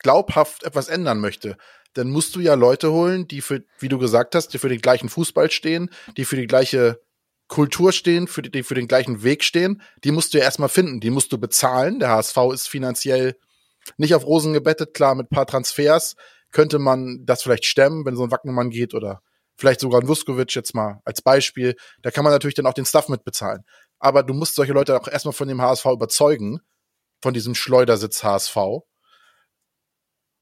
[0.00, 1.56] glaubhaft etwas ändern möchte,
[1.92, 4.80] dann musst du ja Leute holen, die für, wie du gesagt hast, die für den
[4.80, 7.00] gleichen Fußball stehen, die für die gleiche
[7.46, 9.82] Kultur stehen, für die, die für den gleichen Weg stehen.
[10.02, 12.00] Die musst du ja erstmal finden, die musst du bezahlen.
[12.00, 13.36] Der HSV ist finanziell
[13.98, 16.16] nicht auf Rosen gebettet, klar, mit paar Transfers
[16.52, 19.22] könnte man das vielleicht stemmen, wenn so ein Wackenmann geht oder
[19.56, 21.76] vielleicht sogar ein Vuskovic jetzt mal als Beispiel.
[22.02, 23.64] Da kann man natürlich dann auch den Stuff mitbezahlen.
[23.98, 26.60] Aber du musst solche Leute auch erstmal von dem HSV überzeugen,
[27.22, 28.56] von diesem Schleudersitz HSV.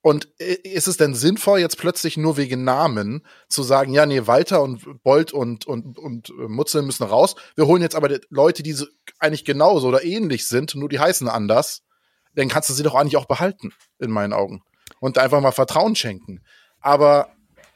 [0.01, 4.63] Und ist es denn sinnvoll, jetzt plötzlich nur wegen Namen zu sagen, ja, nee, Walter
[4.63, 7.35] und Bolt und, und, und äh, Mutzel müssen raus.
[7.57, 8.77] Wir holen jetzt aber Leute, die
[9.19, 11.83] eigentlich genauso oder ähnlich sind, nur die heißen anders.
[12.35, 14.63] Dann kannst du sie doch eigentlich auch behalten, in meinen Augen.
[15.01, 16.42] Und einfach mal Vertrauen schenken.
[16.80, 17.28] Aber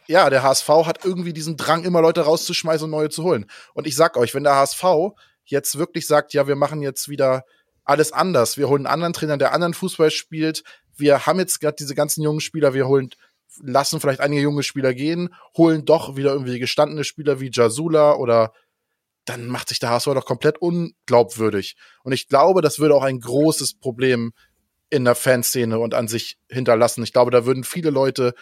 [0.06, 3.46] ja, der HSV hat irgendwie diesen Drang, immer Leute rauszuschmeißen und neue zu holen.
[3.74, 4.84] Und ich sag euch, wenn der HSV
[5.44, 7.44] jetzt wirklich sagt, ja, wir machen jetzt wieder
[7.84, 8.56] alles anders.
[8.56, 10.62] Wir holen einen anderen Trainer, der anderen Fußball spielt.
[10.96, 13.10] Wir haben jetzt gerade diese ganzen jungen Spieler, wir holen,
[13.62, 18.52] lassen vielleicht einige junge Spieler gehen, holen doch wieder irgendwie gestandene Spieler wie Jasula oder
[19.24, 21.76] dann macht sich der HSV doch komplett unglaubwürdig.
[22.02, 24.32] Und ich glaube, das würde auch ein großes Problem
[24.92, 27.02] in der Fanszene und an sich hinterlassen.
[27.02, 28.34] Ich glaube, da würden viele Leute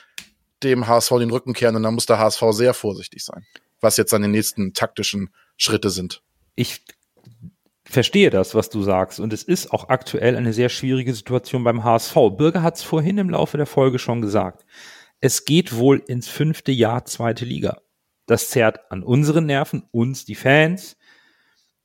[0.65, 3.47] dem HSV den Rücken kehren und da muss der HSV sehr vorsichtig sein,
[3.81, 6.23] was jetzt seine nächsten taktischen Schritte sind.
[6.57, 6.83] Ich
[7.85, 9.21] verstehe das, was du sagst.
[9.21, 12.15] Und es ist auch aktuell eine sehr schwierige Situation beim HSV.
[12.37, 14.67] Bürger hat es vorhin im Laufe der Folge schon gesagt.
[15.21, 17.81] Es geht wohl ins fünfte Jahr zweite Liga.
[18.27, 20.97] Das zerrt an unseren Nerven, uns, die Fans.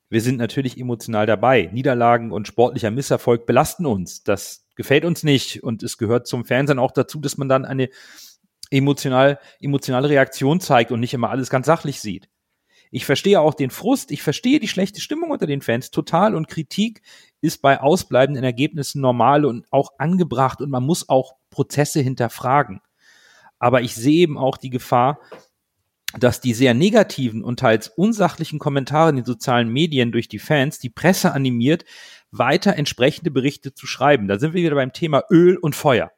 [0.09, 1.69] Wir sind natürlich emotional dabei.
[1.73, 4.23] Niederlagen und sportlicher Misserfolg belasten uns.
[4.23, 5.63] Das gefällt uns nicht.
[5.63, 7.89] Und es gehört zum Fernsehen auch dazu, dass man dann eine
[8.69, 12.29] emotional, emotionale Reaktion zeigt und nicht immer alles ganz sachlich sieht.
[12.91, 16.47] Ich verstehe auch den Frust, ich verstehe die schlechte Stimmung unter den Fans total und
[16.47, 17.01] Kritik
[17.41, 22.81] ist bei ausbleibenden Ergebnissen normal und auch angebracht und man muss auch Prozesse hinterfragen.
[23.59, 25.19] Aber ich sehe eben auch die Gefahr,
[26.19, 30.79] dass die sehr negativen und teils unsachlichen Kommentare in den sozialen Medien durch die Fans
[30.79, 31.85] die Presse animiert,
[32.31, 34.27] weiter entsprechende Berichte zu schreiben.
[34.27, 36.11] Da sind wir wieder beim Thema Öl und Feuer.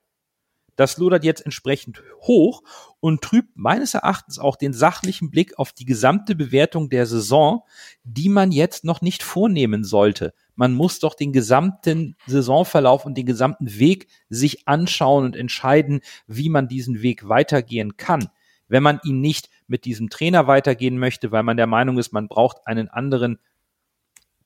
[0.77, 2.61] Das lodert jetzt entsprechend hoch
[2.99, 7.63] und trübt meines Erachtens auch den sachlichen Blick auf die gesamte Bewertung der Saison,
[8.03, 10.35] die man jetzt noch nicht vornehmen sollte.
[10.55, 16.49] Man muss doch den gesamten Saisonverlauf und den gesamten Weg sich anschauen und entscheiden, wie
[16.49, 18.29] man diesen Weg weitergehen kann.
[18.67, 22.27] Wenn man ihn nicht mit diesem Trainer weitergehen möchte, weil man der Meinung ist, man
[22.27, 23.39] braucht einen anderen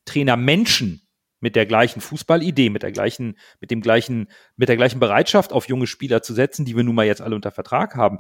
[0.05, 1.01] Trainer Menschen,
[1.41, 5.67] mit der gleichen Fußballidee, mit der gleichen, mit dem gleichen, mit der gleichen Bereitschaft auf
[5.67, 8.19] junge Spieler zu setzen, die wir nun mal jetzt alle unter Vertrag haben.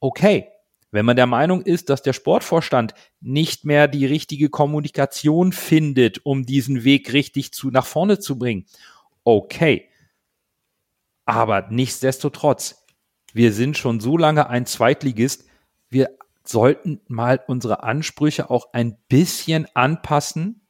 [0.00, 0.48] Okay.
[0.92, 6.44] Wenn man der Meinung ist, dass der Sportvorstand nicht mehr die richtige Kommunikation findet, um
[6.44, 8.66] diesen Weg richtig zu, nach vorne zu bringen.
[9.24, 9.88] Okay.
[11.24, 12.86] Aber nichtsdestotrotz,
[13.32, 15.44] wir sind schon so lange ein Zweitligist.
[15.88, 16.16] Wir
[16.48, 20.66] sollten mal unsere Ansprüche auch ein bisschen anpassen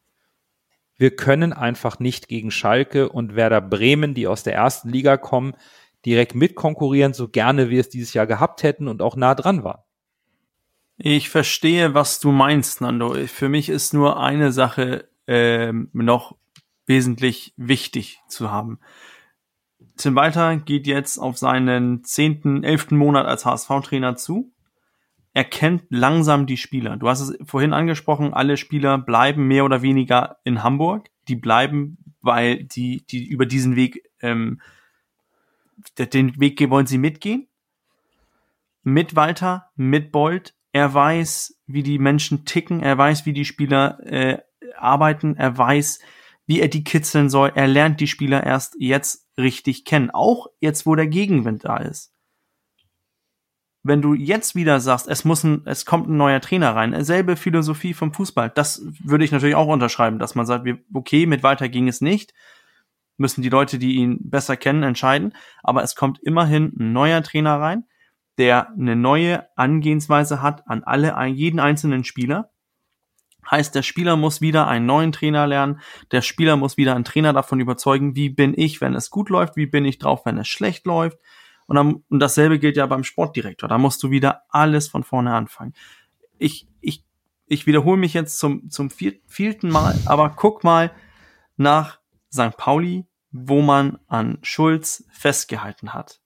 [0.99, 5.55] wir können einfach nicht gegen Schalke und Werder Bremen, die aus der ersten Liga kommen,
[6.07, 9.83] direkt mitkonkurrieren, so gerne wir es dieses Jahr gehabt hätten und auch nah dran waren.
[10.97, 13.15] Ich verstehe, was du meinst, Nando.
[13.27, 16.37] Für mich ist nur eine Sache ähm, noch
[16.87, 18.79] wesentlich wichtig zu haben.
[19.99, 24.53] Tim Walter geht jetzt auf seinen zehnten, elften Monat als HSV-Trainer zu
[25.37, 26.97] er kennt langsam die Spieler.
[26.97, 31.11] Du hast es vorhin angesprochen, alle Spieler bleiben mehr oder weniger in Hamburg.
[31.29, 34.63] Die bleiben, weil die, die über diesen Weg, ähm,
[35.99, 37.49] den Weg wollen sie mitgehen.
[38.83, 40.55] Mit Walter, mit Bolt.
[40.73, 42.81] Er weiß, wie die Menschen ticken.
[42.81, 44.39] Er weiß, wie die Spieler äh,
[44.79, 45.37] arbeiten.
[45.37, 45.99] Er weiß,
[46.47, 47.53] wie er die kitzeln soll.
[47.55, 50.11] Er lernt die Spieler erst jetzt richtig kennen.
[50.11, 52.16] Auch jetzt, wo der Gegenwind da ist.
[53.89, 57.37] Wenn du jetzt wieder sagst, es muss ein, es kommt ein neuer Trainer rein, selbe
[57.37, 61.69] Philosophie vom Fußball, das würde ich natürlich auch unterschreiben, dass man sagt, okay, mit weiter
[61.69, 62.35] ging es nicht,
[63.17, 67.61] müssen die Leute, die ihn besser kennen, entscheiden, aber es kommt immerhin ein neuer Trainer
[67.61, 67.85] rein,
[68.39, 72.51] der eine neue Angehensweise hat an alle, jeden einzelnen Spieler.
[73.49, 75.81] Heißt, der Spieler muss wieder einen neuen Trainer lernen,
[76.11, 79.57] der Spieler muss wieder einen Trainer davon überzeugen, wie bin ich, wenn es gut läuft,
[79.57, 81.19] wie bin ich drauf, wenn es schlecht läuft.
[81.67, 83.69] Und, dann, und dasselbe gilt ja beim Sportdirektor.
[83.69, 85.75] Da musst du wieder alles von vorne anfangen.
[86.39, 87.05] Ich, ich,
[87.47, 90.93] ich wiederhole mich jetzt zum, zum vierten Mal, aber guck mal
[91.57, 92.01] nach
[92.33, 92.57] St.
[92.57, 96.21] Pauli, wo man an Schulz festgehalten hat.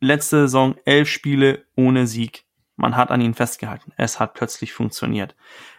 [0.00, 2.44] Letzte Saison elf Spiele ohne Sieg.
[2.76, 3.92] Man hat an ihn festgehalten.
[3.96, 5.34] Es hat plötzlich funktioniert.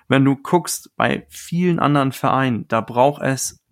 [0.08, 3.64] Wenn du guckst bei vielen anderen Vereinen, da braucht es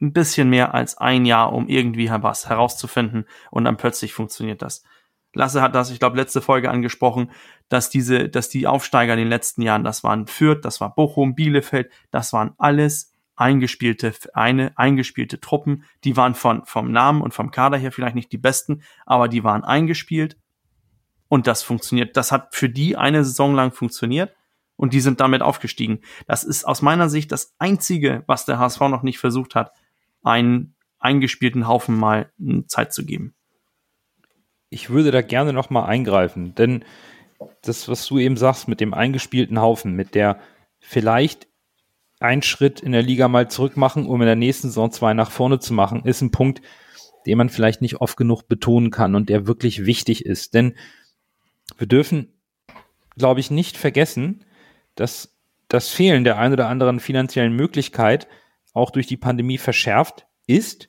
[0.00, 4.84] ein bisschen mehr als ein Jahr, um irgendwie was herauszufinden und dann plötzlich funktioniert das.
[5.34, 7.30] Lasse hat das, ich glaube, letzte Folge angesprochen,
[7.68, 11.34] dass diese, dass die Aufsteiger in den letzten Jahren, das waren Fürth, das war Bochum,
[11.34, 17.50] Bielefeld, das waren alles eingespielte eine eingespielte Truppen, die waren von vom Namen und vom
[17.50, 20.36] Kader her vielleicht nicht die besten, aber die waren eingespielt
[21.28, 22.16] und das funktioniert.
[22.16, 24.34] Das hat für die eine Saison lang funktioniert
[24.76, 26.00] und die sind damit aufgestiegen.
[26.26, 29.72] Das ist aus meiner Sicht das einzige, was der HSV noch nicht versucht hat,
[30.22, 32.30] einen eingespielten Haufen mal
[32.66, 33.34] Zeit zu geben.
[34.70, 36.84] Ich würde da gerne noch mal eingreifen, denn
[37.62, 40.40] das, was du eben sagst mit dem eingespielten Haufen, mit der
[40.80, 41.46] vielleicht
[42.20, 45.30] einen Schritt in der Liga mal zurück machen, um in der nächsten Saison zwei nach
[45.30, 46.62] vorne zu machen, ist ein Punkt,
[47.26, 50.54] den man vielleicht nicht oft genug betonen kann und der wirklich wichtig ist.
[50.54, 50.74] Denn
[51.76, 52.32] wir dürfen,
[53.16, 54.44] glaube ich, nicht vergessen,
[54.94, 55.36] dass
[55.68, 58.26] das Fehlen der ein oder anderen finanziellen Möglichkeit
[58.72, 60.88] auch durch die Pandemie verschärft ist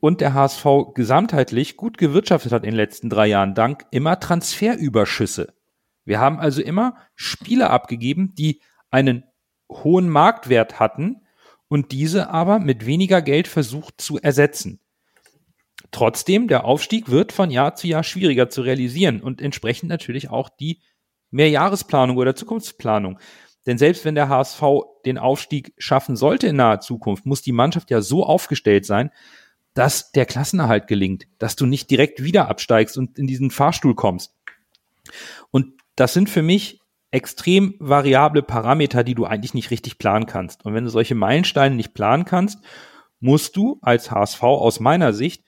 [0.00, 0.64] und der HSV
[0.94, 5.52] gesamtheitlich gut gewirtschaftet hat in den letzten drei Jahren, dank immer Transferüberschüsse.
[6.04, 9.24] Wir haben also immer Spieler abgegeben, die einen
[9.70, 11.22] hohen Marktwert hatten
[11.68, 14.80] und diese aber mit weniger Geld versucht zu ersetzen.
[15.92, 20.48] Trotzdem, der Aufstieg wird von Jahr zu Jahr schwieriger zu realisieren und entsprechend natürlich auch
[20.48, 20.80] die
[21.30, 23.18] Mehrjahresplanung oder Zukunftsplanung.
[23.66, 24.62] Denn selbst wenn der HSV
[25.04, 29.10] den Aufstieg schaffen sollte in naher Zukunft, muss die Mannschaft ja so aufgestellt sein,
[29.74, 34.34] dass der Klassenerhalt gelingt, dass du nicht direkt wieder absteigst und in diesen Fahrstuhl kommst.
[35.50, 36.80] Und das sind für mich
[37.10, 40.64] extrem variable Parameter, die du eigentlich nicht richtig planen kannst.
[40.64, 42.58] Und wenn du solche Meilensteine nicht planen kannst,
[43.18, 45.44] musst du als HSV aus meiner Sicht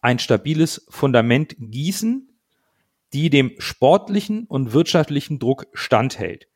[0.00, 2.28] ein stabiles Fundament gießen,
[3.12, 6.48] die dem sportlichen und wirtschaftlichen Druck standhält.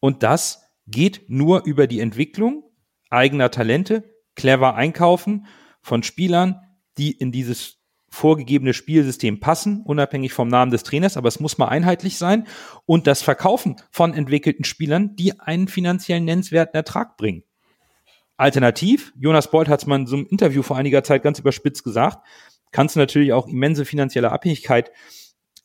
[0.00, 2.64] Und das geht nur über die Entwicklung
[3.10, 5.46] eigener Talente, clever einkaufen
[5.82, 6.60] von Spielern,
[6.98, 7.78] die in dieses
[8.10, 12.46] vorgegebene Spielsystem passen, unabhängig vom Namen des Trainers, aber es muss mal einheitlich sein
[12.86, 17.44] und das Verkaufen von entwickelten Spielern, die einen finanziellen nennenswerten Ertrag bringen.
[18.36, 21.84] Alternativ, Jonas Bolt hat es mal in so einem Interview vor einiger Zeit ganz überspitzt
[21.84, 22.24] gesagt,
[22.70, 24.90] kannst du natürlich auch immense finanzielle Abhängigkeit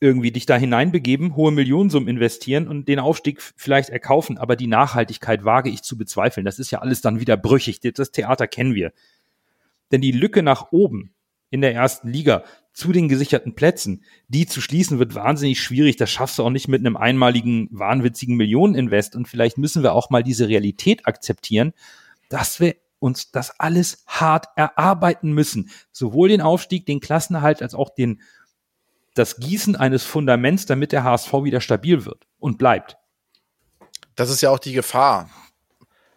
[0.04, 5.44] irgendwie dich da hineinbegeben, hohe Millionensummen investieren und den Aufstieg vielleicht erkaufen, aber die Nachhaltigkeit
[5.44, 6.44] wage ich zu bezweifeln.
[6.44, 7.80] Das ist ja alles dann wieder brüchig.
[7.80, 8.92] Das Theater kennen wir.
[9.90, 11.14] Denn die Lücke nach oben
[11.50, 12.44] in der ersten Liga
[12.74, 15.96] zu den gesicherten Plätzen, die zu schließen wird wahnsinnig schwierig.
[15.96, 19.16] Das schaffst du auch nicht mit einem einmaligen, wahnwitzigen Millioneninvest.
[19.16, 21.72] Und vielleicht müssen wir auch mal diese Realität akzeptieren,
[22.28, 25.70] dass wir uns das alles hart erarbeiten müssen.
[25.92, 28.20] Sowohl den Aufstieg, den Klassenerhalt als auch den
[29.14, 32.96] das Gießen eines Fundaments, damit der HSV wieder stabil wird und bleibt.
[34.16, 35.30] Das ist ja auch die Gefahr.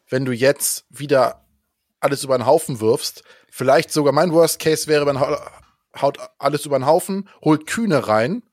[0.09, 1.45] Wenn du jetzt wieder
[1.99, 6.77] alles über den Haufen wirfst, vielleicht sogar mein Worst Case wäre, man haut alles über
[6.79, 8.43] den Haufen, holt Kühne rein,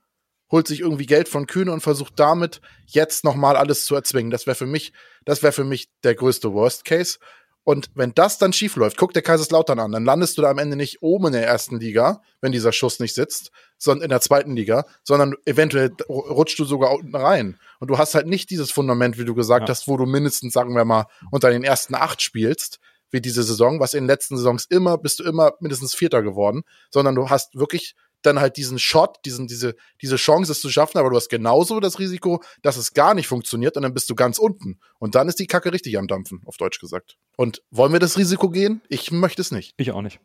[0.51, 4.31] holt sich irgendwie Geld von Kühne und versucht damit jetzt nochmal alles zu erzwingen.
[4.31, 4.93] Das wäre für mich,
[5.25, 7.19] das wäre für mich der größte Worst Case.
[7.65, 10.59] Und wenn das dann schief läuft, guck dir Kaiserslautern an, dann landest du da am
[10.59, 14.21] Ende nicht oben in der ersten Liga, wenn dieser Schuss nicht sitzt, sondern in der
[14.21, 17.59] zweiten Liga, sondern eventuell rutschst du sogar unten rein.
[17.81, 19.73] Und du hast halt nicht dieses Fundament, wie du gesagt ja.
[19.73, 23.81] hast, wo du mindestens, sagen wir mal, unter den ersten acht spielst, wie diese Saison,
[23.81, 27.55] was in den letzten Saisons immer, bist du immer mindestens Vierter geworden, sondern du hast
[27.55, 27.95] wirklich
[28.27, 31.81] dann halt diesen Shot, diesen, diese, diese Chance, es zu schaffen, aber du hast genauso
[31.81, 34.79] das Risiko, dass es gar nicht funktioniert und dann bist du ganz unten.
[34.99, 37.17] Und dann ist die Kacke richtig am Dampfen, auf Deutsch gesagt.
[37.37, 38.83] Und wollen wir das Risiko gehen?
[38.89, 39.75] Ich möchte es nicht.
[39.77, 40.21] Ich auch nicht.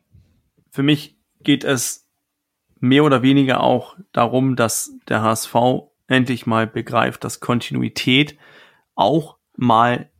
[0.70, 2.08] Für mich geht es
[2.78, 5.54] mehr oder weniger auch darum, dass der HSV
[6.06, 8.36] endlich mal begreift, dass Kontinuität
[8.94, 10.10] auch mal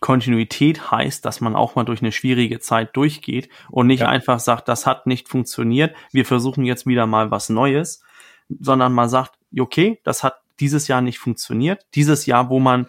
[0.00, 4.08] Kontinuität heißt, dass man auch mal durch eine schwierige Zeit durchgeht und nicht Ja.
[4.08, 8.02] einfach sagt, das hat nicht funktioniert, wir versuchen jetzt wieder mal was Neues,
[8.48, 11.86] sondern man sagt, okay, das hat dieses Jahr nicht funktioniert.
[11.94, 12.88] Dieses Jahr, wo man,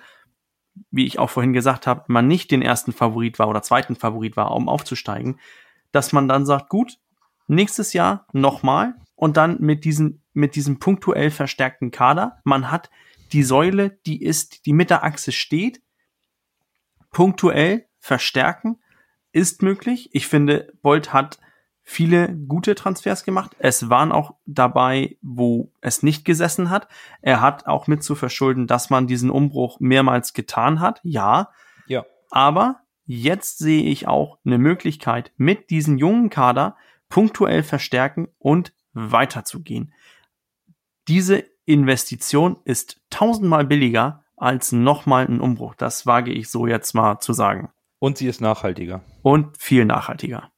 [0.91, 4.38] wie ich auch vorhin gesagt habe, man nicht den ersten Favorit war oder zweiten Favorit
[4.38, 5.39] war, um aufzusteigen,
[5.91, 6.97] dass man dann sagt, gut,
[7.47, 12.39] nächstes Jahr nochmal und dann mit diesem, mit diesem punktuell verstärkten Kader.
[12.43, 12.89] Man hat
[13.32, 15.82] die Säule, die ist, die mit der Achse steht,
[17.18, 18.78] punktuell verstärken
[19.32, 20.11] ist möglich.
[20.13, 21.39] Ich finde, Bolt hat
[21.82, 23.55] viele gute Transfers gemacht.
[23.57, 26.88] Es waren auch dabei, wo es nicht gesessen hat.
[27.24, 30.99] Er hat auch mit zu verschulden, dass man diesen Umbruch mehrmals getan hat.
[31.01, 31.49] Ja.
[31.88, 32.05] Ja.
[32.30, 36.78] Aber jetzt sehe ich auch eine Möglichkeit, mit diesem jungen Kader
[37.09, 39.91] punktuell verstärken und weiterzugehen.
[41.07, 45.76] Diese Investition ist tausendmal billiger als nochmal ein Umbruch.
[45.76, 47.70] Das wage ich so jetzt mal zu sagen.
[48.00, 49.02] Und sie ist nachhaltiger.
[49.24, 50.52] Und viel nachhaltiger.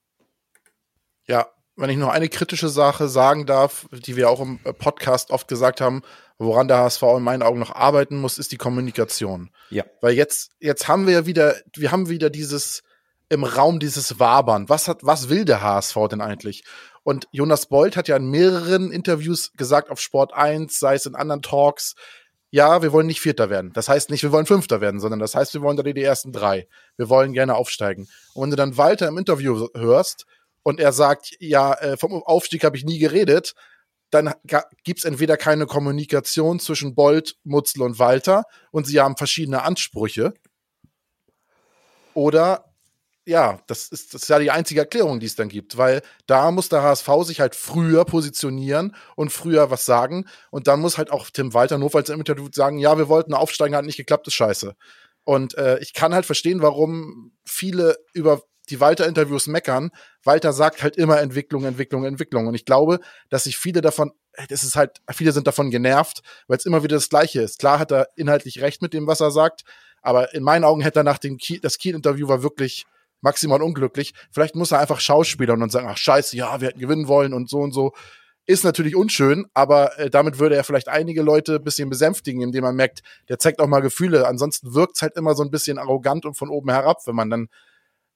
[1.26, 5.48] Ja, wenn ich noch eine kritische Sache sagen darf, die wir auch im Podcast oft
[5.48, 6.02] gesagt haben,
[6.38, 9.50] woran der HSV in meinen Augen noch arbeiten muss, ist die Kommunikation.
[9.70, 9.86] Ja.
[10.02, 12.84] Weil jetzt, jetzt haben wir ja wieder, wir haben wieder dieses
[13.30, 14.68] im Raum dieses Wabern.
[14.70, 16.64] Was hat, was will der HSV denn eigentlich?
[17.04, 21.16] Und Jonas Bold hat ja in mehreren Interviews gesagt auf Sport 1, sei es in
[21.16, 21.96] anderen Talks,
[22.52, 23.72] ja, wir wollen nicht Vierter werden.
[23.74, 26.32] Das heißt nicht, wir wollen Fünfter werden, sondern das heißt, wir wollen da die ersten
[26.32, 26.68] drei.
[26.97, 28.08] Wir wollen gerne aufsteigen.
[28.34, 30.26] Und wenn du dann Walter im Interview hörst
[30.64, 33.54] und er sagt, ja, äh, vom Aufstieg habe ich nie geredet,
[34.10, 34.34] dann
[34.84, 40.34] gibt's entweder keine Kommunikation zwischen Bold, Mutzel und Walter und sie haben verschiedene Ansprüche.
[42.16, 42.69] Oder
[43.30, 46.50] ja, das ist, das ist ja die einzige Erklärung, die es dann gibt, weil da
[46.50, 50.26] muss der HSV sich halt früher positionieren und früher was sagen.
[50.50, 53.76] Und dann muss halt auch Tim Walter notfalls im Interview sagen, ja, wir wollten aufsteigen,
[53.76, 54.76] hat nicht geklappt, ist scheiße.
[55.24, 59.92] Und äh, ich kann halt verstehen, warum viele über die Walter-Interviews meckern.
[60.24, 62.48] Walter sagt halt immer Entwicklung, Entwicklung, Entwicklung.
[62.48, 63.00] Und ich glaube,
[63.30, 64.12] dass sich viele davon,
[64.50, 67.60] das ist halt, viele sind davon genervt, weil es immer wieder das Gleiche ist.
[67.60, 69.64] Klar hat er inhaltlich recht mit dem, was er sagt,
[70.02, 72.86] aber in meinen Augen hätte er nach dem Kiel, das Kiel-Interview war wirklich
[73.22, 74.14] maximal unglücklich.
[74.32, 77.50] Vielleicht muss er einfach schauspielern und sagen, ach scheiße, ja, wir hätten gewinnen wollen und
[77.50, 77.94] so und so.
[78.46, 82.64] Ist natürlich unschön, aber äh, damit würde er vielleicht einige Leute ein bisschen besänftigen, indem
[82.64, 84.28] man merkt, der zeigt auch mal Gefühle.
[84.28, 87.50] Ansonsten wirkt's halt immer so ein bisschen arrogant und von oben herab, wenn man dann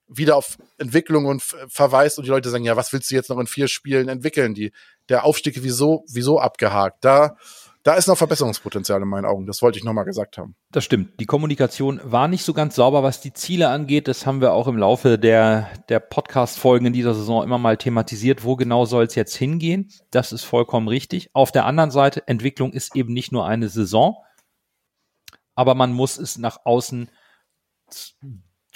[0.07, 3.39] wieder auf Entwicklung und verweist und die Leute sagen, ja, was willst du jetzt noch
[3.39, 4.53] in vier Spielen entwickeln?
[4.53, 4.71] Die,
[5.09, 7.05] der Aufstieg wieso, wieso abgehakt?
[7.05, 7.37] Da,
[7.83, 9.45] da ist noch Verbesserungspotenzial in meinen Augen.
[9.45, 10.55] Das wollte ich nochmal gesagt haben.
[10.71, 11.19] Das stimmt.
[11.19, 14.07] Die Kommunikation war nicht so ganz sauber, was die Ziele angeht.
[14.07, 18.45] Das haben wir auch im Laufe der, der Podcast-Folgen in dieser Saison immer mal thematisiert.
[18.45, 19.91] Wo genau soll es jetzt hingehen?
[20.11, 21.29] Das ist vollkommen richtig.
[21.33, 24.15] Auf der anderen Seite, Entwicklung ist eben nicht nur eine Saison,
[25.53, 27.09] aber man muss es nach außen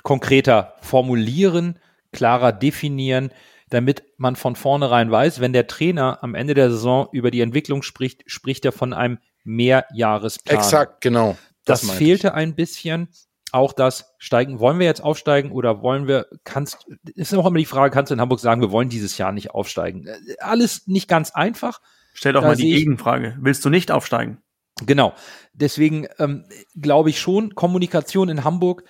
[0.03, 1.79] konkreter formulieren,
[2.11, 3.31] klarer definieren,
[3.69, 7.81] damit man von vornherein weiß, wenn der Trainer am Ende der Saison über die Entwicklung
[7.83, 10.57] spricht, spricht er von einem Mehrjahresplan.
[10.57, 11.37] Exakt, genau.
[11.65, 13.09] Das, meinte fehlte ein bisschen.
[13.53, 17.65] Auch das Steigen, wollen wir jetzt aufsteigen oder wollen wir, kannst, ist auch immer die
[17.65, 20.05] Frage, kannst du in Hamburg sagen, wir wollen dieses Jahr nicht aufsteigen?
[20.39, 21.79] Alles nicht ganz einfach.
[22.13, 23.37] Stell doch Da mal die ich- Gegenfrage.
[23.39, 24.39] Willst du nicht aufsteigen?
[24.85, 25.13] Genau.
[25.53, 26.43] Deswegen ähm,
[26.79, 28.83] glaube ich schon, Kommunikation in Hamburg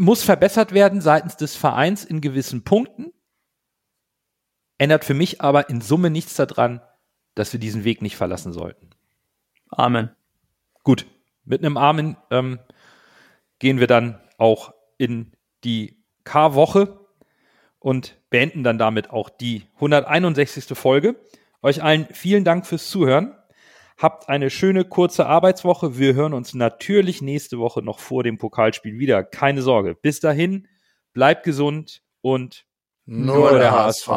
[0.00, 3.12] muss verbessert werden seitens des Vereins in gewissen Punkten.
[4.78, 6.80] Ändert für mich aber in Summe nichts daran,
[7.34, 8.88] dass wir diesen Weg nicht verlassen sollten.
[9.68, 10.08] Amen.
[10.84, 11.04] Gut,
[11.44, 12.60] mit einem Amen ähm,
[13.58, 15.32] gehen wir dann auch in
[15.64, 16.98] die K-Woche
[17.78, 20.78] und beenden dann damit auch die 161.
[20.78, 21.16] Folge.
[21.60, 23.36] Euch allen vielen Dank fürs Zuhören.
[24.00, 25.98] Habt eine schöne kurze Arbeitswoche.
[25.98, 29.22] Wir hören uns natürlich nächste Woche noch vor dem Pokalspiel wieder.
[29.22, 29.94] Keine Sorge.
[29.94, 30.66] Bis dahin,
[31.12, 32.64] bleibt gesund und
[33.04, 34.08] Nur der HSV.